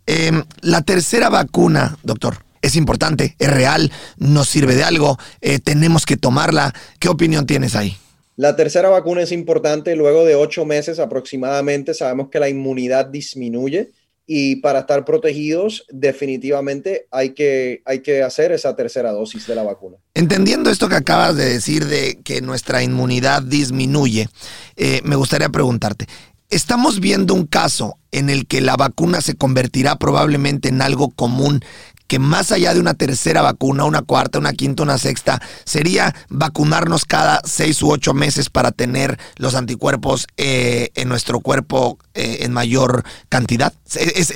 Em, 0.07 0.45
la 0.61 0.83
tercera 0.83 1.29
vacuna, 1.29 1.99
doctor, 2.05 2.37
es 2.63 2.77
importante, 2.77 3.35
es 3.41 3.51
real, 3.51 3.91
nos 4.17 4.49
sirve 4.49 4.77
de 4.77 4.85
algo, 4.85 5.19
eh, 5.41 5.59
tenemos 5.59 6.07
que 6.07 6.17
tomarla. 6.17 6.73
¿Qué 7.01 7.09
opinión 7.09 7.47
tienes 7.47 7.75
ahí? 7.75 7.97
La 8.37 8.55
tercera 8.55 8.89
vacuna 8.89 9.23
es 9.23 9.33
importante. 9.33 9.97
Luego 9.97 10.25
de 10.25 10.37
ocho 10.37 10.65
meses 10.65 11.01
aproximadamente, 11.01 11.95
sabemos 11.95 12.31
que 12.31 12.39
la 12.39 12.49
inmunidad 12.49 13.07
disminuye 13.07 13.91
y 14.33 14.57
para 14.57 14.79
estar 14.79 15.05
protegidos 15.05 15.85
definitivamente 15.91 17.09
hay 17.11 17.31
que, 17.31 17.83
hay 17.85 17.99
que 17.99 18.23
hacer 18.23 18.53
esa 18.53 18.77
tercera 18.77 19.11
dosis 19.11 19.45
de 19.49 19.57
la 19.57 19.65
vacuna. 19.65 19.97
Entendiendo 20.15 20.71
esto 20.71 20.89
que 20.89 20.95
acabas 20.95 21.35
de 21.35 21.47
decir 21.47 21.87
de 21.87 22.21
que 22.23 22.41
nuestra 22.41 22.85
inmunidad 22.85 23.43
disminuye, 23.43 24.29
eh, 24.77 25.01
me 25.03 25.17
gustaría 25.17 25.49
preguntarte, 25.49 26.07
Estamos 26.49 26.99
viendo 26.99 27.33
un 27.33 27.47
caso 27.47 27.97
en 28.11 28.29
el 28.29 28.45
que 28.45 28.61
la 28.61 28.75
vacuna 28.75 29.21
se 29.21 29.37
convertirá 29.37 30.01
probablemente 30.01 30.69
en 30.69 30.83
algo 30.83 31.11
común 31.11 31.63
que 32.11 32.19
más 32.19 32.51
allá 32.51 32.75
de 32.75 32.81
una 32.81 32.95
tercera 32.95 33.41
vacuna, 33.41 33.85
una 33.85 34.03
cuarta, 34.03 34.41
una 34.41 34.53
quinta, 34.53 34.83
una 34.83 34.99
sexta, 34.99 35.41
sería 35.65 36.13
vacunarnos 36.29 37.05
cada 37.05 37.41
seis 37.45 37.81
u 37.83 37.93
ocho 37.93 38.15
meses 38.15 38.51
para 38.51 38.73
tener 38.73 39.17
los 39.37 39.55
anticuerpos 39.55 40.27
eh, 40.37 40.89
en 40.97 41.09
nuestro 41.09 41.39
cuerpo 41.39 41.99
eh, 42.15 42.39
en 42.41 42.53
mayor 42.53 43.05
cantidad. 43.29 43.73
¿Es, 43.95 44.33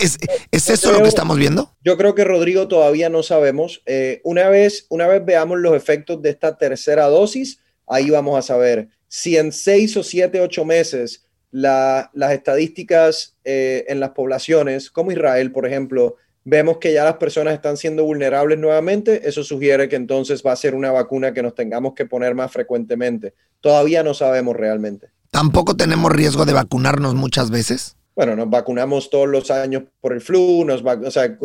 eso 0.52 0.92
lo 0.92 1.02
que 1.02 1.08
estamos 1.08 1.36
viendo? 1.36 1.74
Yo 1.84 1.96
creo 1.96 2.14
que 2.14 2.22
Rodrigo 2.22 2.68
todavía 2.68 3.08
no 3.08 3.24
sabemos. 3.24 3.82
Eh, 3.86 4.20
una, 4.22 4.48
vez, 4.48 4.86
una 4.88 5.08
vez 5.08 5.24
veamos 5.24 5.58
los 5.58 5.74
efectos 5.74 6.22
de 6.22 6.30
esta 6.30 6.56
tercera 6.56 7.06
dosis, 7.06 7.58
ahí 7.88 8.08
vamos 8.08 8.38
a 8.38 8.42
saber 8.42 8.88
si 9.08 9.36
en 9.36 9.50
seis 9.50 9.96
o 9.96 10.04
siete, 10.04 10.40
ocho 10.40 10.64
meses 10.64 11.24
las 11.50 12.32
estadísticas 12.32 13.36
en 13.44 14.00
las 14.00 14.10
poblaciones, 14.10 14.90
como 14.90 15.10
Israel, 15.12 15.52
por 15.52 15.66
ejemplo, 15.66 16.16
vemos 16.44 16.78
que 16.78 16.92
ya 16.92 17.04
las 17.04 17.16
personas 17.16 17.54
están 17.54 17.76
siendo 17.76 18.04
vulnerables 18.04 18.58
nuevamente, 18.58 19.28
eso 19.28 19.42
sugiere 19.42 19.88
que 19.88 19.96
entonces 19.96 20.42
va 20.46 20.52
a 20.52 20.56
ser 20.56 20.74
una 20.74 20.92
vacuna 20.92 21.32
que 21.32 21.42
nos 21.42 21.54
tengamos 21.54 21.94
que 21.94 22.06
poner 22.06 22.34
más 22.34 22.52
frecuentemente. 22.52 23.34
Todavía 23.60 24.02
no 24.02 24.14
sabemos 24.14 24.54
realmente. 24.54 25.08
¿Tampoco 25.30 25.76
tenemos 25.76 26.12
riesgo 26.12 26.44
de 26.44 26.52
vacunarnos 26.52 27.14
muchas 27.14 27.50
veces? 27.50 27.96
Bueno, 28.14 28.36
nos 28.36 28.48
vacunamos 28.48 29.10
todos 29.10 29.28
los 29.28 29.50
años 29.50 29.82
por 30.00 30.12
el 30.12 30.20
flu, 30.20 30.64
nos 30.64 30.82
o 30.84 31.10
sea, 31.10 31.36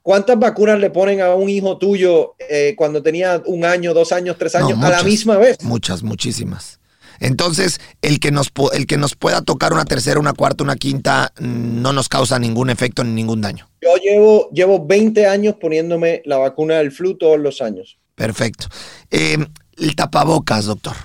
¿cuántas 0.00 0.38
vacunas 0.38 0.78
le 0.78 0.88
ponen 0.90 1.20
a 1.20 1.34
un 1.34 1.50
hijo 1.50 1.76
tuyo 1.76 2.34
eh, 2.38 2.74
cuando 2.76 3.02
tenía 3.02 3.42
un 3.44 3.66
año, 3.66 3.92
dos 3.92 4.12
años, 4.12 4.36
tres 4.38 4.54
años 4.54 4.82
a 4.82 4.90
la 4.90 5.02
misma 5.02 5.36
vez? 5.36 5.62
Muchas, 5.62 6.02
muchísimas. 6.02 6.79
Entonces, 7.20 7.80
el 8.02 8.18
que, 8.18 8.32
nos, 8.32 8.50
el 8.72 8.86
que 8.86 8.96
nos 8.96 9.14
pueda 9.14 9.42
tocar 9.42 9.72
una 9.72 9.84
tercera, 9.84 10.18
una 10.18 10.32
cuarta, 10.32 10.64
una 10.64 10.76
quinta, 10.76 11.32
mm, 11.38 11.82
no 11.82 11.92
nos 11.92 12.08
causa 12.08 12.38
ningún 12.38 12.70
efecto 12.70 13.04
ni 13.04 13.12
ningún 13.12 13.42
daño. 13.42 13.68
Yo 13.82 13.94
llevo, 13.96 14.50
llevo 14.50 14.84
20 14.84 15.26
años 15.26 15.54
poniéndome 15.60 16.22
la 16.24 16.38
vacuna 16.38 16.78
del 16.78 16.90
flu 16.90 17.16
todos 17.16 17.38
los 17.38 17.60
años. 17.60 17.98
Perfecto. 18.14 18.66
Eh, 19.10 19.36
el 19.76 19.96
tapabocas, 19.96 20.64
doctor. 20.64 20.96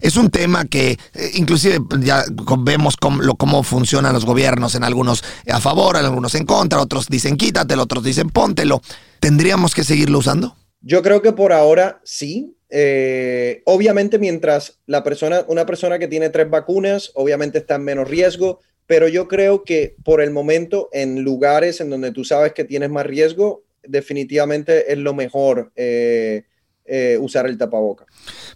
Es 0.00 0.16
un 0.16 0.30
tema 0.30 0.64
que 0.64 0.98
eh, 1.14 1.30
inclusive 1.34 1.78
ya 2.00 2.24
vemos 2.58 2.96
cómo, 2.96 3.36
cómo, 3.36 3.62
funcionan 3.62 4.12
los 4.12 4.24
gobiernos, 4.24 4.74
en 4.74 4.84
algunos 4.84 5.22
a 5.48 5.60
favor, 5.60 5.96
en 5.96 6.04
algunos 6.04 6.34
en 6.34 6.44
contra, 6.44 6.80
otros 6.80 7.06
dicen 7.08 7.36
quítatelo, 7.36 7.82
otros 7.82 8.02
dicen 8.02 8.28
póntelo. 8.30 8.82
¿Tendríamos 9.20 9.74
que 9.74 9.84
seguirlo 9.84 10.18
usando? 10.18 10.56
Yo 10.80 11.02
creo 11.02 11.22
que 11.22 11.32
por 11.32 11.52
ahora 11.52 12.00
sí. 12.04 12.56
Eh, 12.74 13.60
obviamente, 13.66 14.18
mientras 14.18 14.78
la 14.86 15.04
persona, 15.04 15.44
una 15.46 15.66
persona 15.66 15.98
que 15.98 16.08
tiene 16.08 16.30
tres 16.30 16.48
vacunas, 16.48 17.10
obviamente 17.14 17.58
está 17.58 17.74
en 17.74 17.84
menos 17.84 18.08
riesgo, 18.08 18.60
pero 18.86 19.08
yo 19.08 19.28
creo 19.28 19.62
que 19.62 19.94
por 20.02 20.22
el 20.22 20.30
momento, 20.30 20.88
en 20.94 21.20
lugares 21.20 21.82
en 21.82 21.90
donde 21.90 22.12
tú 22.12 22.24
sabes 22.24 22.54
que 22.54 22.64
tienes 22.64 22.88
más 22.88 23.04
riesgo, 23.04 23.62
definitivamente 23.82 24.90
es 24.90 24.96
lo 24.96 25.12
mejor 25.12 25.70
eh, 25.76 26.44
eh, 26.86 27.18
usar 27.20 27.44
el 27.44 27.58
tapaboca. 27.58 28.06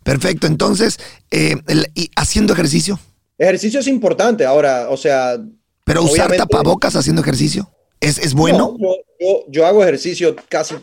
Perfecto, 0.03 0.47
entonces, 0.47 0.99
¿y 1.31 2.11
haciendo 2.17 2.55
ejercicio? 2.55 2.99
Ejercicio 3.37 3.81
es 3.81 3.87
importante, 3.87 4.47
ahora, 4.47 4.89
o 4.89 4.97
sea... 4.97 5.37
Pero 5.85 6.03
usar 6.03 6.35
tapabocas 6.35 6.97
haciendo 6.97 7.21
ejercicio, 7.21 7.71
¿es, 8.01 8.17
es 8.17 8.33
bueno? 8.33 8.79
yo, 9.21 9.45
yo 9.49 9.67
hago 9.67 9.83
ejercicio 9.83 10.35
casi 10.49 10.75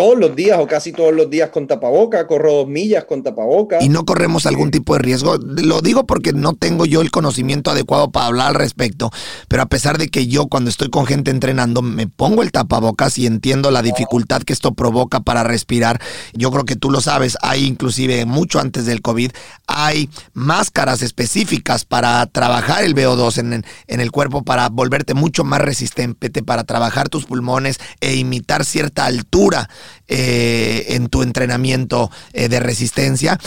todos 0.00 0.18
los 0.18 0.34
días 0.34 0.58
o 0.58 0.66
casi 0.66 0.92
todos 0.92 1.12
los 1.12 1.28
días 1.28 1.50
con 1.50 1.66
tapaboca, 1.66 2.26
corro 2.26 2.54
dos 2.54 2.66
millas 2.66 3.04
con 3.04 3.22
tapaboca. 3.22 3.82
¿Y 3.82 3.90
no 3.90 4.06
corremos 4.06 4.46
algún 4.46 4.70
tipo 4.70 4.94
de 4.94 5.00
riesgo? 5.00 5.36
Lo 5.36 5.82
digo 5.82 6.06
porque 6.06 6.32
no 6.32 6.54
tengo 6.54 6.86
yo 6.86 7.02
el 7.02 7.10
conocimiento 7.10 7.70
adecuado 7.70 8.10
para 8.10 8.24
hablar 8.24 8.46
al 8.46 8.54
respecto, 8.54 9.10
pero 9.46 9.62
a 9.62 9.66
pesar 9.66 9.98
de 9.98 10.08
que 10.08 10.26
yo 10.26 10.46
cuando 10.46 10.70
estoy 10.70 10.88
con 10.88 11.04
gente 11.04 11.30
entrenando 11.30 11.82
me 11.82 12.06
pongo 12.06 12.40
el 12.42 12.50
tapabocas 12.50 13.18
y 13.18 13.26
entiendo 13.26 13.70
la 13.70 13.82
dificultad 13.82 14.40
que 14.40 14.54
esto 14.54 14.72
provoca 14.72 15.20
para 15.20 15.42
respirar, 15.42 16.00
yo 16.32 16.50
creo 16.50 16.64
que 16.64 16.76
tú 16.76 16.90
lo 16.90 17.02
sabes, 17.02 17.36
hay 17.42 17.66
inclusive 17.66 18.24
mucho 18.24 18.58
antes 18.58 18.86
del 18.86 19.02
COVID, 19.02 19.32
hay 19.66 20.08
máscaras 20.32 21.02
específicas 21.02 21.84
para 21.84 22.24
trabajar 22.24 22.84
el 22.84 22.94
VO2 22.94 23.36
en, 23.36 23.66
en 23.86 24.00
el 24.00 24.10
cuerpo, 24.12 24.44
para 24.44 24.70
volverte 24.70 25.12
mucho 25.12 25.44
más 25.44 25.60
resistente, 25.60 26.30
para 26.42 26.64
trabajar 26.64 27.10
tus 27.10 27.26
pulmones 27.26 27.78
e 28.00 28.16
imitar 28.16 28.64
cierta 28.64 29.04
altura 29.04 29.68
eh, 30.08 30.86
en 30.88 31.08
tu 31.08 31.22
entrenamiento 31.22 32.10
eh, 32.32 32.48
de 32.48 32.60
resistencia, 32.60 33.38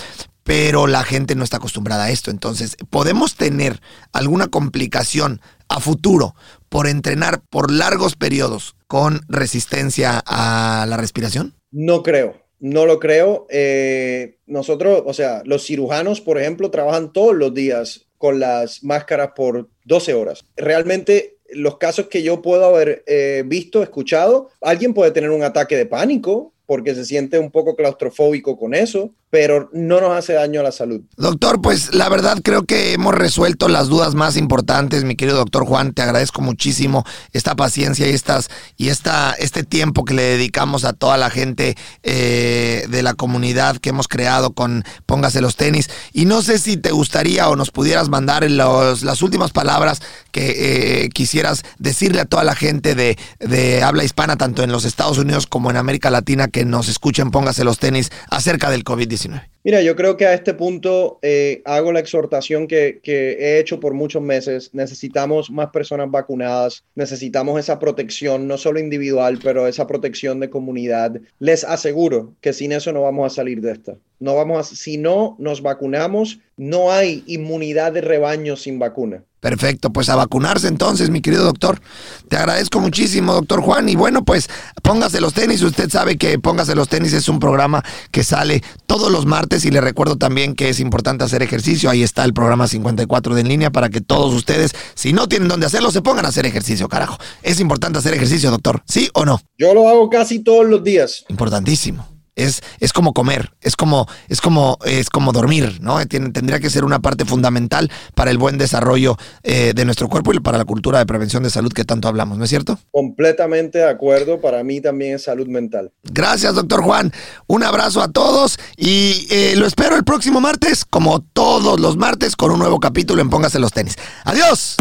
pero 0.43 0.87
la 0.87 1.03
gente 1.03 1.35
no 1.35 1.43
está 1.43 1.57
acostumbrada 1.57 2.05
a 2.05 2.11
esto. 2.11 2.31
Entonces, 2.31 2.75
¿podemos 2.89 3.35
tener 3.35 3.79
alguna 4.11 4.47
complicación 4.47 5.41
a 5.69 5.79
futuro 5.79 6.35
por 6.69 6.87
entrenar 6.87 7.41
por 7.49 7.71
largos 7.71 8.15
periodos 8.15 8.75
con 8.87 9.21
resistencia 9.27 10.21
a 10.25 10.85
la 10.87 10.97
respiración? 10.97 11.55
No 11.71 12.03
creo. 12.03 12.43
No 12.59 12.85
lo 12.85 12.99
creo. 12.99 13.45
Eh, 13.49 14.37
nosotros, 14.45 15.03
o 15.05 15.13
sea, 15.13 15.41
los 15.45 15.65
cirujanos, 15.65 16.21
por 16.21 16.39
ejemplo, 16.39 16.71
trabajan 16.71 17.11
todos 17.11 17.35
los 17.35 17.53
días 17.53 18.07
con 18.17 18.39
las 18.39 18.85
máscaras 18.85 19.31
por 19.35 19.69
12 19.83 20.13
horas. 20.13 20.45
Realmente 20.55 21.39
los 21.55 21.77
casos 21.77 22.07
que 22.07 22.23
yo 22.23 22.41
puedo 22.41 22.65
haber 22.65 23.03
eh, 23.07 23.43
visto, 23.45 23.81
escuchado, 23.83 24.49
alguien 24.61 24.93
puede 24.93 25.11
tener 25.11 25.29
un 25.29 25.43
ataque 25.43 25.75
de 25.75 25.85
pánico 25.85 26.53
porque 26.65 26.95
se 26.95 27.05
siente 27.05 27.39
un 27.39 27.51
poco 27.51 27.75
claustrofóbico 27.75 28.57
con 28.57 28.73
eso, 28.73 29.13
pero 29.33 29.67
no 29.73 29.99
nos 29.99 30.11
hace 30.11 30.33
daño 30.33 30.59
a 30.59 30.63
la 30.63 30.71
salud. 30.71 31.01
Doctor, 31.17 31.59
pues 31.59 31.95
la 31.95 32.07
verdad 32.07 32.37
creo 32.43 32.65
que 32.65 32.93
hemos 32.93 33.15
resuelto 33.15 33.67
las 33.67 33.87
dudas 33.87 34.13
más 34.13 34.37
importantes, 34.37 35.05
mi 35.05 35.15
querido 35.15 35.37
doctor 35.37 35.65
Juan, 35.65 35.91
te 35.91 36.03
agradezco 36.03 36.43
muchísimo 36.43 37.03
esta 37.31 37.55
paciencia 37.55 38.07
y 38.07 38.11
estas 38.11 38.51
y 38.77 38.89
esta 38.89 39.31
este 39.39 39.63
tiempo 39.63 40.05
que 40.05 40.13
le 40.13 40.21
dedicamos 40.21 40.85
a 40.85 40.93
toda 40.93 41.17
la 41.17 41.31
gente 41.31 41.75
eh, 42.03 42.85
de 42.87 43.01
la 43.01 43.15
comunidad 43.15 43.77
que 43.77 43.89
hemos 43.89 44.07
creado 44.07 44.51
con 44.51 44.83
Póngase 45.07 45.41
los 45.41 45.55
tenis. 45.55 45.89
Y 46.11 46.25
no 46.25 46.43
sé 46.43 46.59
si 46.59 46.77
te 46.77 46.91
gustaría 46.91 47.49
o 47.49 47.55
nos 47.55 47.71
pudieras 47.71 48.09
mandar 48.09 48.47
los, 48.47 49.01
las 49.01 49.23
últimas 49.23 49.49
palabras 49.49 50.03
que 50.31 51.05
eh, 51.05 51.09
quisieras 51.09 51.63
decirle 51.79 52.21
a 52.21 52.25
toda 52.25 52.43
la 52.43 52.53
gente 52.53 52.93
de, 52.93 53.17
de 53.39 53.81
habla 53.81 54.03
hispana, 54.03 54.37
tanto 54.37 54.61
en 54.61 54.71
los 54.71 54.85
Estados 54.85 55.17
Unidos 55.17 55.47
como 55.47 55.71
en 55.71 55.77
América 55.77 56.11
Latina, 56.11 56.49
que 56.49 56.65
nos 56.65 56.87
escuchen 56.87 57.31
Póngase 57.31 57.63
los 57.63 57.79
tenis 57.79 58.11
acerca 58.29 58.69
del 58.69 58.83
COVID-19. 58.83 59.22
19 59.27 59.52
Mira, 59.65 59.81
yo 59.81 59.95
creo 59.95 60.17
que 60.17 60.25
a 60.25 60.33
este 60.33 60.53
punto 60.53 61.19
eh, 61.21 61.61
hago 61.63 61.93
la 61.93 62.01
exhortación 62.01 62.67
que, 62.67 62.99
he 63.03 63.59
hecho 63.59 63.79
por 63.79 63.93
muchos 63.93 64.21
meses. 64.21 64.69
Necesitamos 64.73 65.49
más 65.49 65.69
personas 65.69 66.11
vacunadas, 66.11 66.83
necesitamos 66.95 67.57
esa 67.57 67.79
protección, 67.79 68.45
no 68.47 68.57
solo 68.57 68.79
individual, 68.79 69.39
pero 69.41 69.65
esa 69.67 69.87
protección 69.87 70.41
de 70.41 70.49
comunidad. 70.49 71.21
Les 71.39 71.63
aseguro 71.63 72.33
que 72.41 72.51
sin 72.51 72.73
eso 72.73 72.91
no 72.91 73.03
vamos 73.03 73.31
a 73.31 73.35
salir 73.35 73.61
de 73.61 73.71
esta. 73.71 73.95
No 74.19 74.35
vamos 74.35 74.71
a, 74.71 74.75
si 74.75 74.97
no 74.97 75.37
nos 75.39 75.61
vacunamos, 75.61 76.39
no 76.57 76.91
hay 76.91 77.23
inmunidad 77.25 77.93
de 77.93 78.01
rebaño 78.01 78.57
sin 78.57 78.79
vacuna. 78.79 79.23
Perfecto, 79.43 79.91
pues 79.91 80.07
a 80.07 80.15
vacunarse 80.15 80.69
entonces, 80.69 81.09
mi 81.09 81.19
querido 81.19 81.43
doctor. 81.43 81.81
Te 82.29 82.37
agradezco 82.37 82.79
muchísimo, 82.79 83.33
doctor 83.33 83.61
Juan. 83.61 83.89
Y 83.89 83.97
bueno, 83.97 84.23
pues 84.23 84.49
póngase 84.81 85.19
los 85.19 85.33
tenis. 85.33 85.61
Usted 85.61 85.89
sabe 85.89 86.17
que 86.17 86.39
Póngase 86.39 86.75
los 86.75 86.87
tenis 86.87 87.11
es 87.11 87.27
un 87.27 87.39
programa 87.39 87.83
que 88.09 88.23
sale 88.23 88.63
todos 88.85 89.11
los 89.11 89.25
martes 89.25 89.52
y 89.53 89.69
le 89.69 89.81
recuerdo 89.81 90.17
también 90.17 90.55
que 90.55 90.69
es 90.69 90.79
importante 90.79 91.23
hacer 91.23 91.43
ejercicio. 91.43 91.89
Ahí 91.89 92.01
está 92.01 92.25
el 92.25 92.33
programa 92.33 92.67
54 92.67 93.35
de 93.35 93.41
en 93.41 93.47
línea 93.47 93.71
para 93.71 93.89
que 93.89 94.01
todos 94.01 94.33
ustedes, 94.33 94.73
si 94.95 95.13
no 95.13 95.27
tienen 95.27 95.47
dónde 95.47 95.67
hacerlo, 95.67 95.91
se 95.91 96.01
pongan 96.01 96.25
a 96.25 96.29
hacer 96.29 96.45
ejercicio, 96.45 96.89
carajo. 96.89 97.17
Es 97.43 97.59
importante 97.59 97.99
hacer 97.99 98.15
ejercicio, 98.15 98.49
doctor. 98.49 98.81
¿Sí 98.87 99.09
o 99.13 99.25
no? 99.25 99.39
Yo 99.57 99.73
lo 99.73 99.87
hago 99.87 100.09
casi 100.09 100.39
todos 100.39 100.65
los 100.65 100.83
días. 100.83 101.25
Importantísimo. 101.29 102.12
Es, 102.35 102.61
es, 102.79 102.93
como 102.93 103.13
comer, 103.13 103.53
es 103.61 103.75
como, 103.75 104.07
es 104.27 104.41
como, 104.41 104.77
es 104.85 105.09
como 105.09 105.31
dormir, 105.31 105.79
¿no? 105.81 106.03
tendría 106.07 106.59
que 106.59 106.69
ser 106.69 106.83
una 106.83 106.99
parte 106.99 107.25
fundamental 107.25 107.91
para 108.15 108.31
el 108.31 108.37
buen 108.37 108.57
desarrollo 108.57 109.17
eh, 109.43 109.73
de 109.75 109.85
nuestro 109.85 110.09
cuerpo 110.09 110.33
y 110.33 110.39
para 110.39 110.57
la 110.57 110.65
cultura 110.65 110.99
de 110.99 111.05
prevención 111.05 111.43
de 111.43 111.49
salud 111.49 111.71
que 111.71 111.85
tanto 111.85 112.07
hablamos, 112.07 112.37
¿no 112.37 112.43
es 112.43 112.49
cierto? 112.49 112.79
Completamente 112.91 113.79
de 113.79 113.89
acuerdo, 113.89 114.41
para 114.41 114.63
mí 114.63 114.81
también 114.81 115.15
es 115.15 115.23
salud 115.23 115.47
mental. 115.47 115.91
Gracias, 116.03 116.55
doctor 116.55 116.81
Juan. 116.81 117.11
Un 117.47 117.63
abrazo 117.63 118.01
a 118.01 118.07
todos 118.07 118.57
y 118.77 119.27
eh, 119.29 119.53
lo 119.55 119.65
espero 119.65 119.95
el 119.95 120.03
próximo 120.03 120.41
martes, 120.41 120.85
como 120.85 121.21
todos 121.21 121.79
los 121.79 121.97
martes, 121.97 122.35
con 122.35 122.51
un 122.51 122.59
nuevo 122.59 122.79
capítulo 122.79 123.21
en 123.21 123.29
Póngase 123.29 123.59
los 123.59 123.71
tenis. 123.71 123.95
Adiós. 124.25 124.77